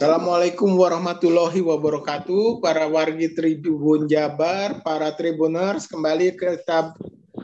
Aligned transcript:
Assalamualaikum 0.00 0.80
warahmatullahi 0.80 1.60
wabarakatuh, 1.60 2.64
para 2.64 2.88
wargi 2.88 3.36
Tribun 3.36 4.08
Jabar, 4.08 4.80
para 4.80 5.12
Tribuners, 5.12 5.84
kembali 5.84 6.40
kita 6.40 6.96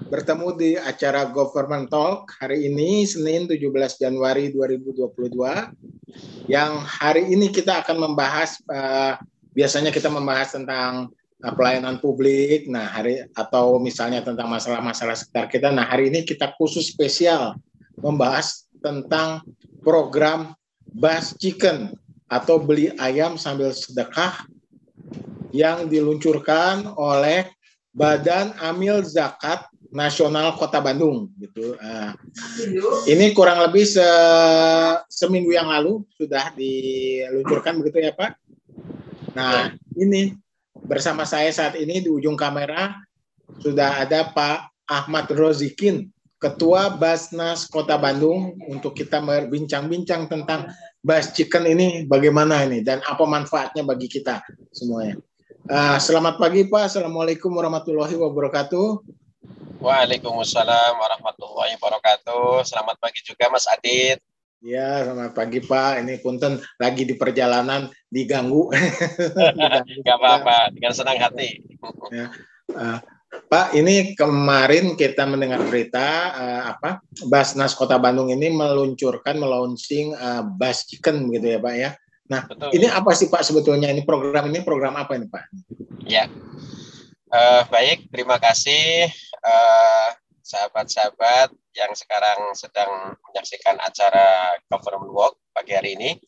bertemu 0.08 0.48
di 0.56 0.70
acara 0.80 1.28
Government 1.28 1.92
Talk 1.92 2.32
hari 2.40 2.64
ini, 2.64 3.04
Senin 3.04 3.44
17 3.44 4.00
Januari 4.00 4.48
2022, 4.56 5.36
yang 6.48 6.80
hari 6.80 7.28
ini 7.28 7.52
kita 7.52 7.84
akan 7.84 8.08
membahas, 8.08 8.56
uh, 8.72 9.20
biasanya 9.52 9.92
kita 9.92 10.08
membahas 10.08 10.56
tentang 10.56 11.12
uh, 11.44 11.52
pelayanan 11.52 12.00
publik, 12.00 12.72
nah 12.72 12.88
hari 12.88 13.20
atau 13.36 13.76
misalnya 13.76 14.24
tentang 14.24 14.48
masalah-masalah 14.48 15.12
sekitar 15.12 15.52
kita, 15.52 15.68
nah 15.76 15.84
hari 15.84 16.08
ini 16.08 16.24
kita 16.24 16.56
khusus 16.56 16.88
spesial 16.88 17.52
membahas 18.00 18.64
tentang 18.80 19.44
program 19.84 20.56
Bus 20.96 21.36
Chicken 21.36 22.05
atau 22.26 22.58
beli 22.58 22.90
ayam 22.98 23.38
sambil 23.38 23.70
sedekah 23.70 24.46
yang 25.54 25.86
diluncurkan 25.86 26.90
oleh 26.98 27.46
Badan 27.96 28.52
Amil 28.60 29.00
Zakat 29.06 29.64
Nasional 29.88 30.52
Kota 30.60 30.82
Bandung 30.82 31.32
gitu. 31.40 31.78
Nah, 31.80 32.12
ini 33.08 33.32
kurang 33.32 33.64
lebih 33.64 33.88
se 33.88 34.04
seminggu 35.08 35.54
yang 35.56 35.70
lalu 35.72 36.04
sudah 36.20 36.52
diluncurkan 36.52 37.80
begitu 37.80 38.04
ya 38.04 38.12
Pak. 38.12 38.36
Nah 39.32 39.72
ini 39.96 40.36
bersama 40.84 41.24
saya 41.24 41.48
saat 41.48 41.80
ini 41.80 42.04
di 42.04 42.12
ujung 42.12 42.36
kamera 42.36 43.00
sudah 43.64 44.04
ada 44.04 44.28
Pak 44.36 44.68
Ahmad 44.84 45.32
Rozikin, 45.32 46.12
Ketua 46.36 46.92
Basnas 46.92 47.64
Kota 47.64 47.96
Bandung 47.96 48.60
untuk 48.68 48.92
kita 48.92 49.24
berbincang-bincang 49.24 50.28
tentang 50.28 50.68
Bas 51.06 51.30
Chicken 51.30 51.70
ini 51.70 52.02
bagaimana 52.02 52.66
ini 52.66 52.82
dan 52.82 52.98
apa 53.06 53.22
manfaatnya 53.22 53.86
bagi 53.86 54.10
kita 54.10 54.42
semuanya. 54.74 55.14
Uh, 55.70 56.02
selamat 56.02 56.42
pagi 56.42 56.66
Pak. 56.66 56.90
Assalamualaikum 56.90 57.54
warahmatullahi 57.54 58.18
wabarakatuh. 58.18 59.06
Waalaikumsalam 59.78 60.98
warahmatullahi 60.98 61.78
wabarakatuh. 61.78 62.66
Selamat 62.66 62.98
pagi 62.98 63.22
juga 63.22 63.46
Mas 63.54 63.70
Adit. 63.70 64.18
Ya, 64.58 65.06
selamat 65.06 65.30
pagi 65.30 65.62
Pak. 65.62 66.02
Ini 66.02 66.18
punten 66.26 66.58
lagi 66.74 67.06
di 67.06 67.14
perjalanan 67.14 67.86
diganggu. 68.10 68.74
Gak 70.06 70.16
apa-apa, 70.18 70.74
dengan 70.74 70.90
senang 70.90 71.22
hati. 71.22 71.62
ya. 72.10 72.34
uh, 72.74 72.98
Pak, 73.46 73.78
ini 73.78 74.18
kemarin 74.18 74.98
kita 74.98 75.22
mendengar 75.22 75.62
berita 75.62 76.34
uh, 76.34 76.62
apa 76.74 76.98
Basnas 77.30 77.78
Kota 77.78 77.94
Bandung 77.94 78.26
ini 78.34 78.50
meluncurkan 78.50 79.38
melaunching 79.38 80.18
uh, 80.18 80.42
Bas 80.42 80.82
Chicken 80.90 81.30
gitu 81.30 81.54
ya 81.54 81.58
Pak 81.62 81.74
ya. 81.78 81.90
Nah, 82.26 82.42
Betul. 82.50 82.74
ini 82.74 82.90
apa 82.90 83.14
sih 83.14 83.30
Pak 83.30 83.46
sebetulnya 83.46 83.86
ini 83.86 84.02
program 84.02 84.50
ini 84.50 84.66
program 84.66 84.98
apa 84.98 85.14
ini 85.14 85.30
Pak? 85.30 85.42
Ya, 86.02 86.26
uh, 87.30 87.62
baik 87.70 88.10
terima 88.10 88.42
kasih 88.42 89.14
sahabat-sahabat 90.42 91.54
uh, 91.54 91.58
yang 91.78 91.94
sekarang 91.94 92.50
sedang 92.58 93.14
menyaksikan 93.30 93.78
acara 93.78 94.58
Government 94.66 95.14
Walk 95.14 95.38
pagi 95.54 95.70
hari 95.70 95.94
ini. 95.94 96.18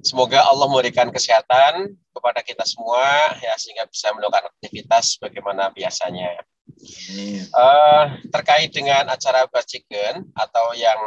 Semoga 0.00 0.40
Allah 0.48 0.66
memberikan 0.68 1.12
kesehatan 1.12 1.92
kepada 2.16 2.40
kita 2.40 2.64
semua 2.64 3.36
ya 3.40 3.52
sehingga 3.60 3.84
bisa 3.84 4.12
melakukan 4.16 4.48
aktivitas 4.48 5.20
bagaimana 5.20 5.68
biasanya. 5.72 6.40
Uh, 7.52 8.04
terkait 8.32 8.72
dengan 8.72 9.04
acara 9.10 9.44
baciken 9.50 10.24
atau 10.32 10.72
yang 10.72 11.00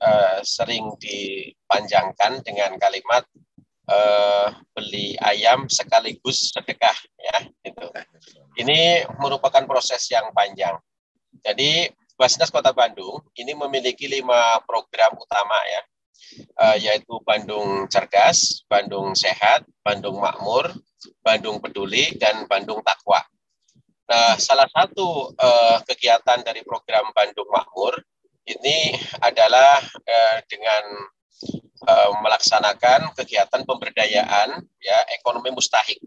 uh, 0.00 0.40
sering 0.40 0.94
dipanjangkan 0.96 2.40
dengan 2.40 2.78
kalimat 2.80 3.26
uh, 3.92 4.56
beli 4.72 5.18
ayam 5.20 5.68
sekaligus 5.68 6.54
sedekah 6.54 6.96
ya 7.18 7.36
itu. 7.66 7.86
Ini 8.56 9.04
merupakan 9.20 9.64
proses 9.68 10.08
yang 10.08 10.32
panjang. 10.32 10.80
Jadi 11.44 11.92
Basnas 12.16 12.52
Kota 12.52 12.72
Bandung 12.72 13.20
ini 13.36 13.52
memiliki 13.52 14.06
lima 14.08 14.62
program 14.64 15.18
utama 15.18 15.58
ya 15.66 15.82
uh, 16.60 16.76
yaitu 16.78 17.18
Bandung 17.26 17.86
Cerdas, 17.88 18.64
Bandung 18.66 19.12
Sehat, 19.12 19.64
Bandung 19.84 20.18
Makmur, 20.20 20.72
Bandung 21.20 21.58
Peduli, 21.58 22.14
dan 22.16 22.46
Bandung 22.46 22.80
Takwa. 22.80 23.20
Nah, 24.08 24.36
salah 24.36 24.68
satu 24.68 25.32
uh, 25.32 25.78
kegiatan 25.88 26.44
dari 26.44 26.60
program 26.66 27.10
Bandung 27.16 27.48
Makmur 27.48 27.96
ini 28.44 28.98
adalah 29.22 29.80
uh, 29.84 30.38
dengan 30.50 30.84
uh, 31.86 32.10
melaksanakan 32.20 33.14
kegiatan 33.14 33.62
pemberdayaan 33.62 34.60
ya 34.82 34.98
ekonomi 35.14 35.54
mustahik. 35.54 36.02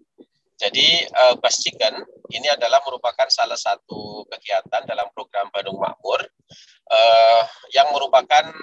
Jadi 0.56 1.04
uh, 1.12 1.36
Bas 1.40 1.60
Chicken 1.60 2.00
ini 2.32 2.48
adalah 2.48 2.80
merupakan 2.88 3.28
salah 3.28 3.60
satu 3.60 4.24
kegiatan 4.32 4.88
dalam 4.88 5.12
program 5.12 5.52
Bandung 5.52 5.76
Makmur 5.76 6.24
uh, 6.92 7.44
yang 7.76 7.92
merupakan 7.92 8.56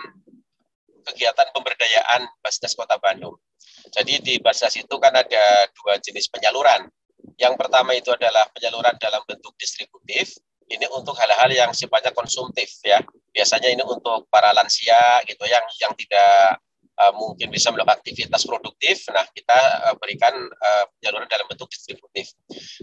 kegiatan 1.02 1.48
pemberdayaan 1.52 2.26
Basnas 2.40 2.72
Kota 2.78 2.96
Bandung. 2.98 3.36
Jadi 3.92 4.22
di 4.22 4.34
Basnas 4.38 4.74
itu 4.78 4.94
kan 4.98 5.12
ada 5.12 5.44
dua 5.74 5.98
jenis 5.98 6.30
penyaluran. 6.30 6.86
Yang 7.38 7.54
pertama 7.58 7.94
itu 7.94 8.10
adalah 8.10 8.46
penyaluran 8.50 8.94
dalam 8.98 9.22
bentuk 9.26 9.54
distributif. 9.58 10.38
Ini 10.70 10.88
untuk 10.88 11.12
hal-hal 11.18 11.50
yang 11.52 11.70
sifatnya 11.76 12.14
konsumtif 12.16 12.80
ya. 12.86 13.02
Biasanya 13.34 13.68
ini 13.74 13.84
untuk 13.84 14.30
para 14.32 14.54
lansia 14.56 15.20
gitu 15.28 15.44
yang 15.44 15.62
yang 15.82 15.92
tidak 15.98 16.62
uh, 16.96 17.12
mungkin 17.12 17.52
bisa 17.52 17.68
melakukan 17.74 18.00
aktivitas 18.00 18.46
produktif. 18.48 19.04
Nah, 19.12 19.26
kita 19.34 19.58
uh, 19.90 19.94
berikan 20.00 20.32
uh, 20.32 20.84
penyaluran 20.96 21.28
dalam 21.28 21.46
bentuk 21.50 21.68
distributif. 21.68 22.32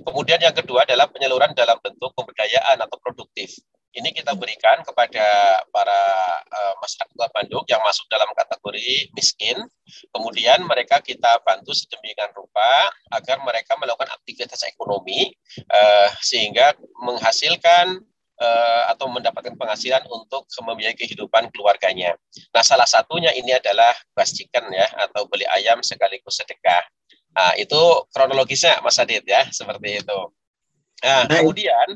Kemudian 0.05 0.37
yang 0.43 0.53
kedua 0.53 0.85
adalah 0.85 1.09
penyaluran 1.09 1.55
dalam 1.57 1.79
bentuk 1.81 2.13
pemberdayaan 2.13 2.77
atau 2.77 2.97
produktif 3.01 3.57
ini 3.97 4.13
kita 4.13 4.37
berikan 4.37 4.85
kepada 4.85 5.25
para 5.73 6.01
uh, 6.45 6.73
masyarakat 6.77 7.29
Bandung 7.33 7.65
yang 7.65 7.81
masuk 7.81 8.05
dalam 8.05 8.29
kategori 8.37 9.09
miskin. 9.17 9.57
Kemudian 10.13 10.61
mereka 10.69 11.01
kita 11.01 11.41
bantu 11.41 11.73
sedemikian 11.73 12.29
rupa 12.37 12.93
agar 13.09 13.41
mereka 13.41 13.73
melakukan 13.81 14.13
aktivitas 14.13 14.61
ekonomi 14.69 15.33
uh, 15.73 16.09
sehingga 16.21 16.77
menghasilkan 17.01 17.97
uh, 18.37 18.83
atau 18.93 19.09
mendapatkan 19.09 19.57
penghasilan 19.57 20.05
untuk 20.05 20.45
membiayai 20.61 20.93
kehidupan 20.93 21.49
keluarganya. 21.49 22.13
Nah, 22.53 22.61
salah 22.61 22.85
satunya 22.85 23.33
ini 23.33 23.57
adalah 23.57 23.93
bas 24.13 24.29
chicken 24.29 24.69
ya 24.69 24.85
atau 25.09 25.25
beli 25.25 25.49
ayam 25.49 25.81
sekaligus 25.81 26.37
sedekah. 26.37 26.85
Nah, 27.33 27.53
itu 27.57 27.81
kronologisnya 28.13 28.81
Mas 28.85 28.97
Adit 28.97 29.25
ya, 29.25 29.49
seperti 29.49 30.01
itu. 30.01 30.19
Nah, 30.99 31.23
kemudian 31.25 31.95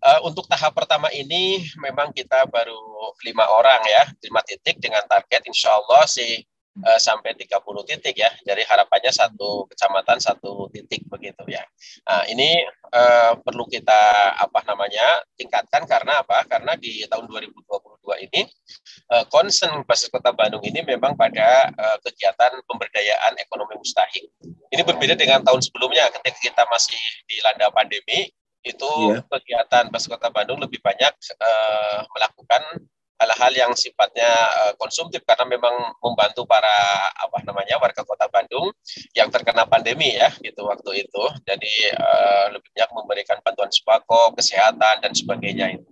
Uh, 0.00 0.20
untuk 0.24 0.48
tahap 0.48 0.72
pertama 0.72 1.12
ini 1.12 1.60
memang 1.76 2.08
kita 2.16 2.48
baru 2.48 2.80
lima 3.24 3.44
orang 3.52 3.80
ya, 3.84 4.08
lima 4.24 4.40
titik 4.44 4.80
dengan 4.80 5.04
target 5.04 5.44
insya 5.44 5.76
Allah 5.76 6.08
sih 6.08 6.40
uh, 6.86 7.00
sampai 7.00 7.36
30 7.36 7.60
titik 7.88 8.16
ya. 8.16 8.30
Jadi 8.46 8.62
harapannya 8.64 9.12
satu 9.12 9.66
kecamatan 9.68 10.18
satu 10.22 10.70
titik 10.72 11.04
begitu 11.10 11.42
ya. 11.50 11.62
Nah, 12.06 12.24
ini 12.30 12.64
uh, 12.92 13.36
perlu 13.42 13.66
kita 13.68 14.34
apa 14.38 14.60
namanya 14.64 15.24
tingkatkan 15.36 15.84
karena 15.84 16.22
apa? 16.22 16.46
Karena 16.46 16.76
di 16.78 17.04
tahun 17.04 17.26
2022 17.28 18.26
ini 18.30 18.40
uh, 19.12 19.24
concern 19.28 19.84
basis 19.84 20.08
Kota 20.08 20.32
Bandung 20.32 20.62
ini 20.64 20.80
memang 20.86 21.14
pada 21.18 21.70
uh, 21.74 21.96
kegiatan 22.06 22.62
pemberdayaan 22.64 23.36
ekonomi 23.36 23.76
mustahik. 23.76 24.30
Ini 24.70 24.82
berbeda 24.86 25.18
dengan 25.18 25.42
tahun 25.42 25.60
sebelumnya 25.60 26.08
ketika 26.14 26.38
kita 26.40 26.62
masih 26.70 27.00
dilanda 27.26 27.68
pandemi 27.74 28.30
itu 28.60 28.90
yeah. 29.08 29.24
kegiatan 29.24 29.88
Bas 29.88 30.04
Kota 30.04 30.28
Bandung 30.28 30.60
lebih 30.60 30.80
banyak 30.84 31.12
uh, 31.40 31.98
melakukan 32.12 32.62
hal-hal 33.20 33.52
yang 33.52 33.72
sifatnya 33.76 34.28
uh, 34.64 34.72
konsumtif 34.80 35.20
karena 35.28 35.44
memang 35.44 35.92
membantu 36.00 36.48
para 36.48 36.72
apa 37.20 37.44
namanya 37.44 37.76
warga 37.76 38.00
Kota 38.00 38.24
Bandung 38.32 38.72
yang 39.12 39.28
terkena 39.28 39.68
pandemi 39.68 40.16
ya 40.16 40.32
gitu 40.40 40.64
waktu 40.64 41.04
itu. 41.04 41.24
Jadi 41.44 41.74
uh, 42.00 42.46
lebih 42.56 42.68
banyak 42.72 42.90
memberikan 42.96 43.38
bantuan 43.44 43.68
sembako, 43.68 44.32
kesehatan 44.36 45.04
dan 45.04 45.12
sebagainya 45.12 45.76
itu. 45.76 45.88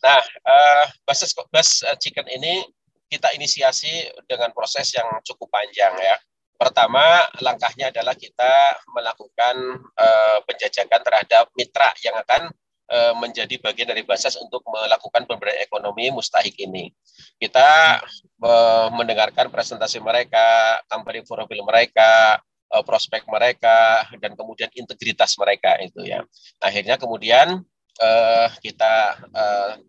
Nah, 0.00 0.20
uh, 0.24 0.84
bas, 1.04 1.20
bas 1.52 1.68
chicken 2.00 2.24
ini 2.32 2.64
kita 3.10 3.34
inisiasi 3.34 4.08
dengan 4.24 4.54
proses 4.54 4.88
yang 4.96 5.06
cukup 5.26 5.50
panjang 5.52 5.92
ya. 5.98 6.16
Pertama, 6.60 7.24
langkahnya 7.40 7.88
adalah 7.88 8.12
kita 8.12 8.84
melakukan 8.92 9.80
uh, 9.96 10.44
penjajakan 10.44 11.00
terhadap 11.00 11.48
mitra 11.56 11.88
yang 12.04 12.20
akan 12.20 12.52
uh, 12.92 13.16
menjadi 13.16 13.56
bagian 13.64 13.88
dari 13.88 14.04
Basas 14.04 14.36
untuk 14.36 14.60
melakukan 14.68 15.24
pemberdayaan 15.24 15.64
ekonomi 15.64 16.12
mustahik 16.12 16.52
ini. 16.60 16.92
Kita 17.40 18.04
uh, 18.44 18.92
mendengarkan 18.92 19.48
presentasi 19.48 20.04
mereka, 20.04 20.76
company 20.92 21.24
profil 21.24 21.64
mereka, 21.64 22.44
uh, 22.76 22.84
prospek 22.84 23.24
mereka, 23.24 24.04
dan 24.20 24.36
kemudian 24.36 24.68
integritas 24.76 25.40
mereka 25.40 25.80
itu 25.80 26.04
ya. 26.04 26.20
Akhirnya 26.60 27.00
kemudian 27.00 27.64
uh, 28.04 28.48
kita 28.60 29.16
uh, 29.32 29.80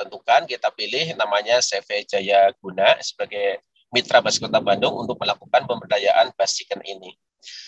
tentukan, 0.00 0.48
kita 0.48 0.72
pilih 0.72 1.12
namanya 1.12 1.60
CV 1.60 2.08
Jaya 2.08 2.56
Guna 2.56 2.96
sebagai 3.04 3.60
Mitra 3.96 4.20
Bas 4.20 4.36
Kota 4.36 4.60
Bandung 4.60 4.92
untuk 5.00 5.16
melakukan 5.16 5.64
pemberdayaan 5.64 6.36
basikan 6.36 6.84
ini. 6.84 7.16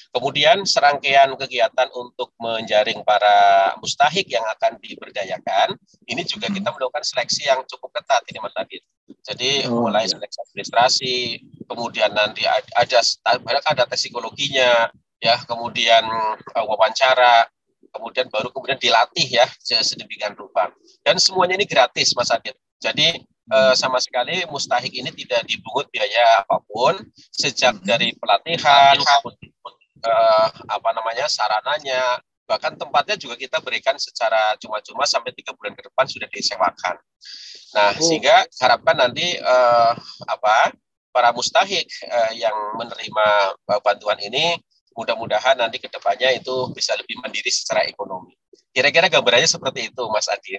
Kemudian 0.09 0.65
serangkaian 0.65 1.29
kegiatan 1.37 1.89
untuk 1.93 2.33
menjaring 2.41 3.05
para 3.05 3.73
mustahik 3.81 4.25
yang 4.29 4.45
akan 4.57 4.81
diberdayakan, 4.81 5.77
ini 6.09 6.25
juga 6.25 6.49
kita 6.49 6.73
melakukan 6.73 7.05
seleksi 7.05 7.49
yang 7.49 7.61
cukup 7.69 7.93
ketat 7.97 8.25
ini 8.33 8.41
Mas 8.41 8.57
Adit. 8.57 8.83
Jadi 9.25 9.69
oh, 9.69 9.89
mulai 9.89 10.09
iya. 10.09 10.17
seleksi 10.17 10.39
administrasi, 10.49 11.17
kemudian 11.69 12.13
nanti 12.17 12.49
ada 12.49 13.01
ada, 13.29 13.61
ada 13.69 13.85
tes 13.85 14.01
psikologinya, 14.01 14.89
ya, 15.21 15.37
kemudian 15.45 16.05
uh, 16.57 16.65
wawancara, 16.65 17.45
kemudian 17.93 18.33
baru 18.33 18.49
kemudian 18.49 18.81
dilatih 18.81 19.29
ya 19.29 19.45
sedemikian 19.61 20.33
rupa. 20.37 20.73
Dan 21.05 21.21
semuanya 21.21 21.61
ini 21.61 21.69
gratis 21.69 22.17
Mas 22.17 22.33
Adit. 22.33 22.57
Jadi 22.81 23.21
uh, 23.53 23.75
sama 23.75 23.99
sekali 23.99 24.45
mustahik 24.49 24.93
ini 24.93 25.11
tidak 25.13 25.45
dibungut 25.49 25.89
biaya 25.93 26.45
apa 26.45 26.61
pun 26.65 26.95
sejak 27.33 27.77
dari 27.85 28.15
pelatihan, 28.17 28.97
uh, 30.05 30.47
apa 30.69 30.89
namanya 30.95 31.27
sarananya 31.27 32.21
bahkan 32.49 32.73
tempatnya 32.81 33.21
juga 33.21 33.37
kita 33.37 33.61
berikan 33.61 34.01
secara 34.01 34.57
cuma-cuma 34.57 35.05
sampai 35.05 35.37
tiga 35.37 35.53
bulan 35.53 35.77
ke 35.77 35.85
depan 35.85 36.09
sudah 36.09 36.29
disewakan. 36.33 36.97
Nah 37.77 37.93
oh. 37.93 38.01
sehingga 38.01 38.49
harapkan 38.57 38.97
nanti 38.97 39.37
uh, 39.37 39.93
apa 40.25 40.73
para 41.13 41.29
mustahik 41.37 41.85
uh, 42.09 42.33
yang 42.33 42.57
menerima 42.81 43.27
uh, 43.69 43.81
bantuan 43.85 44.17
ini 44.25 44.57
mudah-mudahan 44.97 45.61
nanti 45.61 45.79
ke 45.79 45.93
depannya 45.93 46.35
itu 46.35 46.73
bisa 46.73 46.97
lebih 46.97 47.21
mandiri 47.21 47.53
secara 47.53 47.85
ekonomi. 47.85 48.35
Kira-kira 48.75 49.07
gambarannya 49.07 49.47
seperti 49.47 49.95
itu, 49.95 50.03
Mas 50.11 50.27
Adi. 50.27 50.59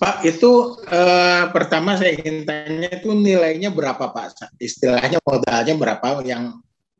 Pak, 0.00 0.24
itu 0.24 0.80
eh, 0.88 1.44
pertama 1.52 1.92
saya 2.00 2.16
ingin 2.16 2.48
tanya 2.48 2.88
itu 2.88 3.12
nilainya 3.12 3.68
berapa 3.68 4.08
Pak? 4.08 4.56
Istilahnya 4.56 5.20
modalnya 5.20 5.76
berapa 5.76 6.24
yang 6.24 6.56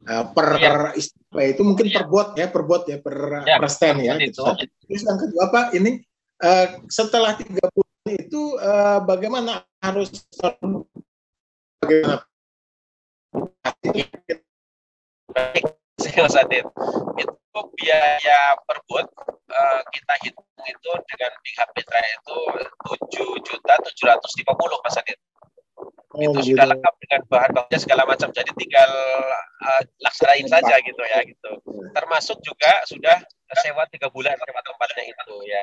uh, 0.09 0.25
per 0.33 0.49
ya. 0.61 0.93
istilah 0.97 1.47
itu 1.49 1.63
mungkin 1.65 1.87
ya. 1.89 1.95
per 2.01 2.05
bot 2.09 2.29
ya 2.37 2.47
per 2.49 2.63
bot 2.65 2.85
ya 2.89 2.97
per, 3.01 3.17
ya, 3.45 3.57
per 3.61 3.69
stand 3.69 4.01
ya 4.05 4.17
gitu. 4.21 4.45
Terus 4.87 5.03
yang 5.05 5.19
kedua 5.21 5.45
Pak 5.53 5.67
ini 5.77 6.01
uh, 6.45 6.67
setelah 6.89 7.37
tiga 7.37 7.65
bulan 7.73 8.09
itu 8.17 8.43
uh, 8.61 9.01
bagaimana 9.05 9.65
harus 9.81 10.09
bagaimana 11.81 12.25
Adit. 16.11 16.67
Itu 17.17 17.40
biaya 17.53 18.55
per 18.63 18.79
bot 18.87 19.07
uh, 19.51 19.81
kita 19.91 20.15
hitung 20.23 20.47
itu 20.63 20.91
dengan 21.11 21.33
pihak 21.43 21.69
mitra 21.75 22.01
itu 22.01 22.39
tujuh 22.87 23.31
juta 23.43 23.75
tujuh 23.83 24.05
ratus 24.07 24.33
lima 24.39 24.55
puluh 24.55 24.79
Mas 24.87 24.99
Adit. 24.99 25.19
Oh, 26.11 26.19
itu 26.27 26.39
gitu. 26.43 26.59
sudah 26.59 26.67
lengkap 26.75 26.95
dengan 27.07 27.21
bahan 27.31 27.51
bakunya 27.55 27.79
segala 27.79 28.03
macam 28.03 28.29
jadi 28.35 28.51
tinggal 28.59 28.91
uh, 29.63 29.83
laksanain 30.03 30.47
saja 30.51 30.75
gitu 30.83 31.03
ya 31.07 31.23
gitu 31.23 31.51
termasuk 31.95 32.43
juga 32.43 32.83
sudah 32.83 33.23
sewa 33.63 33.87
tiga 33.87 34.11
bulan 34.11 34.35
tempat 34.35 34.65
tempatnya 34.67 35.05
itu 35.07 35.35
ya 35.47 35.63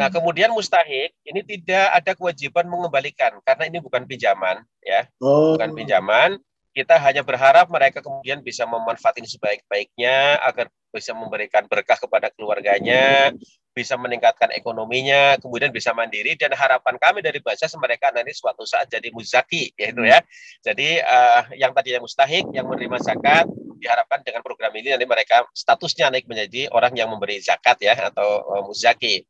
nah 0.00 0.08
hmm. 0.08 0.16
kemudian 0.16 0.50
mustahik 0.56 1.12
ini 1.28 1.44
tidak 1.44 1.92
ada 1.92 2.16
kewajiban 2.16 2.72
mengembalikan 2.72 3.36
karena 3.44 3.68
ini 3.68 3.84
bukan 3.84 4.08
pinjaman 4.08 4.64
ya 4.80 5.04
oh. 5.20 5.52
bukan 5.52 5.76
pinjaman 5.76 6.40
kita 6.70 6.98
hanya 7.02 7.26
berharap 7.26 7.66
mereka 7.66 7.98
kemudian 7.98 8.40
bisa 8.46 8.62
memanfaatkan 8.62 9.26
sebaik-baiknya 9.26 10.38
agar 10.46 10.70
bisa 10.90 11.14
memberikan 11.14 11.66
berkah 11.70 11.98
kepada 11.98 12.30
keluarganya, 12.34 13.30
bisa 13.70 13.94
meningkatkan 13.94 14.50
ekonominya, 14.50 15.38
kemudian 15.38 15.70
bisa 15.70 15.94
mandiri 15.94 16.34
dan 16.34 16.50
harapan 16.54 16.98
kami 16.98 17.22
dari 17.22 17.38
Basas 17.38 17.70
mereka 17.78 18.10
nanti 18.10 18.34
suatu 18.34 18.66
saat 18.66 18.90
jadi 18.90 19.10
muzaki 19.14 19.70
yaitu 19.78 20.02
ya. 20.02 20.18
Jadi 20.62 20.98
uh, 20.98 21.42
yang 21.54 21.70
tadinya 21.74 22.02
mustahik 22.02 22.46
yang 22.50 22.66
menerima 22.66 22.98
zakat 23.02 23.46
diharapkan 23.80 24.20
dengan 24.26 24.42
program 24.44 24.74
ini 24.76 24.92
nanti 24.92 25.06
mereka 25.08 25.46
statusnya 25.54 26.12
naik 26.12 26.28
menjadi 26.28 26.68
orang 26.74 26.92
yang 26.92 27.08
memberi 27.08 27.40
zakat 27.40 27.78
ya 27.80 27.94
atau 27.96 28.44
uh, 28.46 28.62
muzaki. 28.66 29.22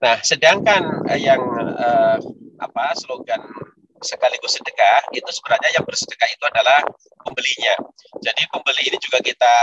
Nah, 0.00 0.16
sedangkan 0.22 1.10
uh, 1.10 1.18
yang 1.18 1.42
uh, 1.76 2.16
apa 2.62 2.84
slogan 2.96 3.42
sekaligus 4.00 4.56
sedekah 4.56 5.04
itu 5.12 5.28
sebenarnya 5.28 5.70
yang 5.76 5.84
bersedekah 5.84 6.28
itu 6.28 6.44
adalah 6.48 6.80
pembelinya. 7.24 7.74
Jadi 8.20 8.42
pembeli 8.48 8.82
ini 8.88 8.98
juga 8.98 9.18
kita 9.20 9.54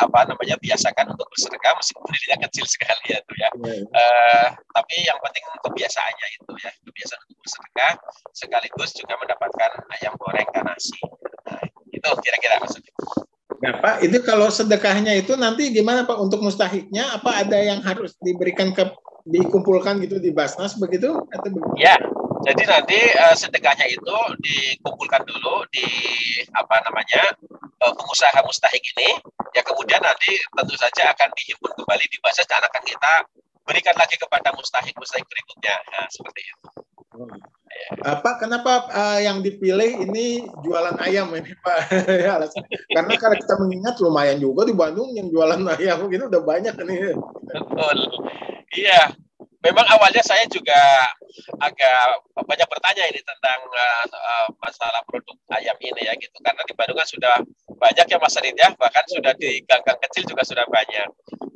apa 0.00 0.28
namanya 0.28 0.56
biasakan 0.60 1.14
untuk 1.14 1.28
bersedekah 1.30 1.72
meskipun 1.76 2.08
dirinya 2.10 2.38
kecil 2.48 2.64
sekali 2.66 3.04
ya 3.12 3.18
tuh 3.24 3.36
ya. 3.36 3.50
Uh, 3.92 4.46
tapi 4.72 4.96
yang 5.04 5.18
penting 5.20 5.44
kebiasaannya 5.62 6.26
itu 6.40 6.52
ya 6.60 6.70
kebiasaan 6.84 7.20
untuk 7.28 7.38
bersedekah 7.44 7.92
sekaligus 8.32 8.90
juga 8.96 9.14
mendapatkan 9.20 9.70
ayam 10.00 10.12
goreng 10.16 10.48
dan 10.52 10.64
nasi. 10.66 10.98
Nah, 11.44 11.60
itu 11.92 12.08
kira-kira 12.24 12.60
maksudnya. 12.60 12.92
Nah, 13.64 13.80
Pak, 13.80 14.04
itu 14.04 14.20
kalau 14.20 14.52
sedekahnya 14.52 15.16
itu 15.16 15.32
nanti 15.40 15.72
gimana 15.72 16.04
Pak 16.04 16.20
untuk 16.20 16.44
mustahiknya? 16.44 17.16
Apa 17.16 17.44
ada 17.44 17.56
yang 17.56 17.80
harus 17.80 18.12
diberikan 18.20 18.76
ke 18.76 18.92
dikumpulkan 19.24 20.04
gitu 20.04 20.20
di 20.20 20.36
Basnas 20.36 20.76
begitu 20.76 21.16
atau 21.32 21.48
begitu? 21.48 21.80
Ya, 21.80 21.96
jadi 22.42 22.62
nanti 22.66 22.98
uh, 23.14 23.36
sedekahnya 23.38 23.86
itu 23.86 24.16
dikumpulkan 24.42 25.22
dulu 25.22 25.62
di 25.70 25.86
apa 26.50 26.82
namanya 26.82 27.30
uh, 27.84 27.92
pengusaha 27.94 28.34
mustahik 28.42 28.82
ini, 28.96 29.14
ya 29.54 29.62
kemudian 29.62 30.02
nanti 30.02 30.34
tentu 30.58 30.74
saja 30.74 31.14
akan 31.14 31.30
dihimpun 31.38 31.70
kembali 31.78 32.04
di 32.10 32.18
Basnas 32.18 32.50
dan 32.50 32.64
akan 32.66 32.82
kita 32.82 33.12
berikan 33.64 33.94
lagi 33.96 34.18
kepada 34.18 34.50
mustahik 34.58 34.92
mustahik 34.98 35.24
berikutnya, 35.30 35.76
nah, 35.94 36.06
seperti 36.10 36.40
itu. 36.42 36.68
Oh. 37.14 37.30
Pak, 38.04 38.42
kenapa 38.42 38.90
uh, 38.90 39.20
yang 39.22 39.38
dipilih 39.38 40.02
ini 40.08 40.42
jualan 40.66 40.98
ayam 40.98 41.30
ini 41.34 41.54
Pak? 41.64 41.78
Ya, 42.10 42.42
Karena 42.90 43.14
kalau 43.18 43.36
kita 43.38 43.54
mengingat 43.60 43.94
lumayan 44.02 44.38
juga 44.42 44.66
di 44.66 44.74
Bandung 44.74 45.14
yang 45.14 45.30
jualan 45.30 45.62
ayam 45.78 46.06
gitu 46.10 46.26
udah 46.26 46.42
banyak 46.42 46.74
ini. 46.84 47.14
Betul. 47.46 47.98
Iya, 48.74 49.14
memang 49.64 49.86
awalnya 49.88 50.20
saya 50.20 50.44
juga 50.52 50.76
agak 51.56 52.20
banyak 52.36 52.68
bertanya 52.68 53.04
ini 53.08 53.20
tentang 53.24 53.60
uh, 53.64 54.46
masalah 54.60 55.00
produk 55.08 55.34
ayam 55.56 55.74
ini 55.80 56.04
ya 56.04 56.12
gitu. 56.20 56.36
Karena 56.44 56.60
di 56.68 56.76
Bandung 56.76 57.00
kan 57.00 57.08
sudah 57.08 57.34
banyak 57.80 58.06
ya 58.12 58.18
Mas 58.20 58.36
Rid 58.36 58.56
ya. 58.60 58.68
Bahkan 58.76 59.04
sudah 59.08 59.32
di 59.40 59.64
gang-gang 59.64 59.98
kecil 60.04 60.28
juga 60.28 60.44
sudah 60.44 60.68
banyak. 60.68 61.08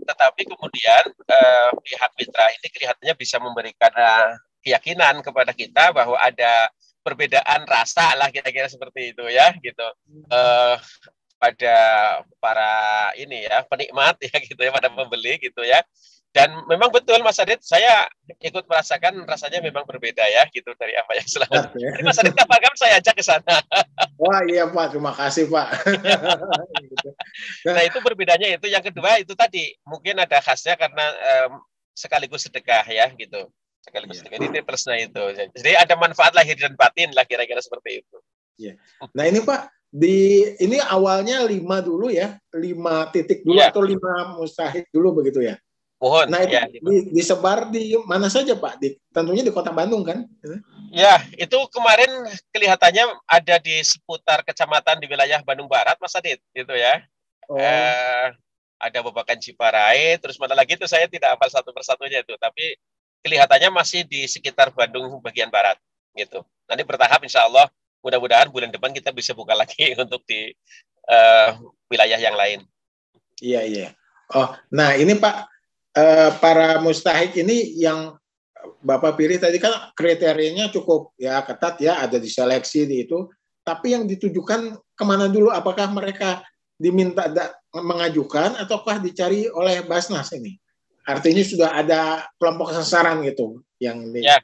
Tetapi 0.08 0.42
kemudian 0.48 1.04
uh, 1.12 1.70
pihak 1.84 2.10
mitra 2.16 2.46
ini 2.56 2.66
kelihatannya 2.72 3.14
bisa 3.20 3.36
memberikan 3.36 3.92
uh, 3.92 4.40
keyakinan 4.64 5.20
kepada 5.20 5.52
kita 5.52 5.92
bahwa 5.92 6.16
ada 6.16 6.72
perbedaan 7.04 7.68
rasa 7.68 8.16
lah 8.16 8.32
kira-kira 8.32 8.72
seperti 8.72 9.12
itu 9.12 9.24
ya 9.28 9.52
gitu. 9.60 9.86
Uh, 10.32 10.80
pada 11.38 11.76
para 12.42 12.72
ini 13.14 13.46
ya 13.46 13.62
penikmat 13.70 14.18
ya 14.26 14.36
gitu 14.42 14.58
ya 14.58 14.74
pada 14.74 14.90
pembeli 14.90 15.38
gitu 15.38 15.62
ya 15.62 15.78
dan 16.36 16.52
memang 16.68 16.92
betul 16.92 17.16
Mas 17.24 17.40
Adit 17.40 17.64
saya 17.64 18.04
ikut 18.44 18.68
merasakan 18.68 19.24
rasanya 19.24 19.64
memang 19.64 19.88
berbeda 19.88 20.20
ya 20.28 20.44
gitu 20.52 20.76
dari 20.76 20.92
apa 20.92 21.16
yang 21.16 21.24
selama 21.24 21.72
okay. 21.72 22.04
Mas 22.06 22.20
Adit 22.20 22.36
kapan-kapan 22.36 22.76
saya 22.76 22.92
ajak 23.00 23.14
ke 23.16 23.24
sana 23.24 23.56
wah 24.22 24.44
iya 24.44 24.68
Pak 24.68 24.92
terima 24.92 25.16
kasih 25.16 25.48
Pak 25.48 25.68
nah 27.64 27.82
itu 27.82 27.98
berbedanya 28.04 28.60
itu 28.60 28.66
yang 28.68 28.84
kedua 28.84 29.16
itu 29.16 29.32
tadi 29.32 29.72
mungkin 29.88 30.20
ada 30.20 30.38
khasnya 30.44 30.76
karena 30.76 31.04
um, 31.48 31.64
sekaligus 31.96 32.44
sedekah 32.44 32.84
ya 32.84 33.08
gitu 33.16 33.48
sekaligus 33.80 34.20
yeah. 34.20 34.36
ini 34.36 34.60
plusnya 34.60 35.00
itu 35.00 35.24
jadi 35.56 35.80
ada 35.80 35.96
manfaat 35.96 36.36
lahir 36.36 36.60
dan 36.60 36.76
batin 36.76 37.08
lah 37.16 37.24
kira-kira 37.24 37.64
seperti 37.64 38.04
itu 38.04 38.16
yeah. 38.60 38.76
nah 39.16 39.24
ini 39.24 39.40
pak 39.40 39.72
di 39.88 40.44
ini 40.60 40.76
awalnya 40.84 41.48
lima 41.48 41.80
dulu 41.80 42.12
ya 42.12 42.36
lima 42.52 43.08
titik 43.08 43.40
dulu 43.40 43.56
yeah. 43.56 43.72
atau 43.72 43.80
lima 43.80 44.36
mustahik 44.36 44.84
dulu 44.92 45.24
begitu 45.24 45.40
ya 45.40 45.56
Mohon. 45.98 46.26
Nah, 46.30 46.40
itu 46.46 46.54
ya, 46.54 46.62
di, 46.70 46.96
disebar 47.10 47.58
di 47.74 47.98
mana 48.06 48.30
saja, 48.30 48.54
Pak? 48.54 48.78
Di, 48.78 48.94
tentunya 49.10 49.42
di 49.42 49.50
Kota 49.50 49.74
Bandung 49.74 50.06
kan? 50.06 50.22
Ya, 50.94 51.18
itu 51.34 51.58
kemarin 51.74 52.06
kelihatannya 52.54 53.18
ada 53.26 53.56
di 53.58 53.82
seputar 53.82 54.46
kecamatan 54.46 55.02
di 55.02 55.10
wilayah 55.10 55.42
Bandung 55.42 55.66
Barat, 55.66 55.98
Mas 55.98 56.14
Adit, 56.14 56.38
gitu 56.54 56.70
ya. 56.70 57.02
Oh. 57.50 57.58
Eh, 57.58 58.30
ada 58.78 58.98
Babakan 59.02 59.42
Ciparai, 59.42 60.14
terus 60.22 60.38
mana 60.38 60.54
lagi 60.54 60.78
itu 60.78 60.86
saya 60.86 61.10
tidak 61.10 61.34
hafal 61.34 61.50
satu 61.50 61.74
persatunya 61.74 62.22
itu, 62.22 62.38
tapi 62.38 62.78
kelihatannya 63.26 63.74
masih 63.74 64.06
di 64.06 64.24
sekitar 64.30 64.70
Bandung 64.70 65.18
bagian 65.18 65.50
barat 65.50 65.74
gitu. 66.14 66.46
Nanti 66.70 66.82
bertahap 66.86 67.18
insya 67.26 67.44
Allah 67.46 67.66
mudah-mudahan 67.98 68.46
bulan 68.54 68.70
depan 68.70 68.94
kita 68.94 69.10
bisa 69.10 69.34
buka 69.34 69.52
lagi 69.60 69.98
untuk 69.98 70.22
di 70.24 70.54
uh, 71.10 71.58
wilayah 71.90 72.18
yang 72.22 72.38
lain. 72.38 72.62
Iya 73.42 73.62
iya. 73.66 73.88
Oh, 74.30 74.54
nah 74.70 74.94
ini 74.94 75.18
Pak 75.18 75.57
uh, 75.96 76.30
para 76.42 76.82
mustahik 76.82 77.36
ini 77.38 77.78
yang 77.78 78.18
Bapak 78.78 79.18
pilih 79.18 79.38
tadi 79.38 79.58
kan 79.58 79.90
kriterianya 79.94 80.70
cukup 80.70 81.14
ya 81.18 81.42
ketat 81.42 81.78
ya 81.78 82.02
ada 82.02 82.18
diseleksi 82.18 82.86
di 82.86 83.06
itu. 83.06 83.30
Tapi 83.62 83.94
yang 83.94 84.06
ditujukan 84.08 84.74
ke 84.96 85.04
mana 85.04 85.28
dulu? 85.30 85.52
Apakah 85.52 85.90
mereka 85.90 86.42
diminta 86.78 87.28
mengajukan 87.74 88.58
ataukah 88.58 89.02
dicari 89.02 89.50
oleh 89.50 89.82
Basnas 89.86 90.30
ini? 90.34 90.56
Artinya 91.06 91.42
sudah 91.42 91.70
ada 91.74 92.00
kelompok 92.36 92.74
sasaran 92.74 93.24
gitu 93.24 93.64
yang 93.80 94.12
di... 94.12 94.26
ya 94.26 94.38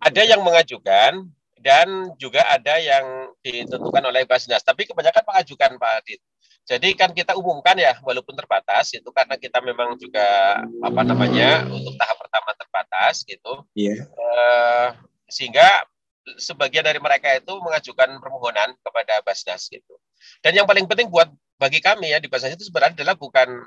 ada 0.00 0.22
yang 0.22 0.44
mengajukan 0.44 1.26
dan 1.58 1.88
juga 2.14 2.46
ada 2.46 2.78
yang 2.78 3.34
ditentukan 3.42 4.02
oleh 4.06 4.22
Basnas. 4.22 4.62
Tapi 4.62 4.86
kebanyakan 4.86 5.24
mengajukan 5.26 5.70
Pak 5.80 5.92
Adit. 6.02 6.20
Jadi 6.66 6.98
kan 6.98 7.14
kita 7.14 7.38
umumkan 7.38 7.78
ya, 7.78 7.94
walaupun 8.02 8.34
terbatas 8.34 8.90
itu 8.90 9.06
karena 9.14 9.38
kita 9.38 9.62
memang 9.62 9.94
juga 10.02 10.58
apa 10.82 11.00
namanya 11.06 11.62
untuk 11.70 11.94
tahap 11.94 12.18
pertama 12.18 12.50
terbatas 12.58 13.22
gitu. 13.22 13.62
Iya. 13.78 14.02
Yeah. 14.02 14.10
Uh, 14.18 14.88
sehingga 15.30 15.86
sebagian 16.34 16.82
dari 16.82 16.98
mereka 16.98 17.30
itu 17.38 17.54
mengajukan 17.62 18.18
permohonan 18.18 18.74
kepada 18.82 19.22
Basnas 19.22 19.70
gitu. 19.70 19.94
Dan 20.42 20.58
yang 20.58 20.66
paling 20.66 20.90
penting 20.90 21.06
buat 21.06 21.30
bagi 21.54 21.78
kami 21.78 22.10
ya 22.10 22.18
di 22.18 22.26
Basnas 22.26 22.58
itu 22.58 22.66
sebenarnya 22.66 22.98
adalah 22.98 23.14
bukan 23.14 23.62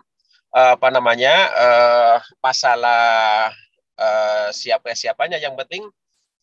uh, 0.51 0.75
apa 0.75 0.88
namanya 0.91 1.34
uh, 1.56 2.15
masalah 2.44 3.48
uh, 3.96 4.51
siapa 4.51 4.91
siapanya, 4.91 5.39
yang 5.39 5.56
penting 5.56 5.88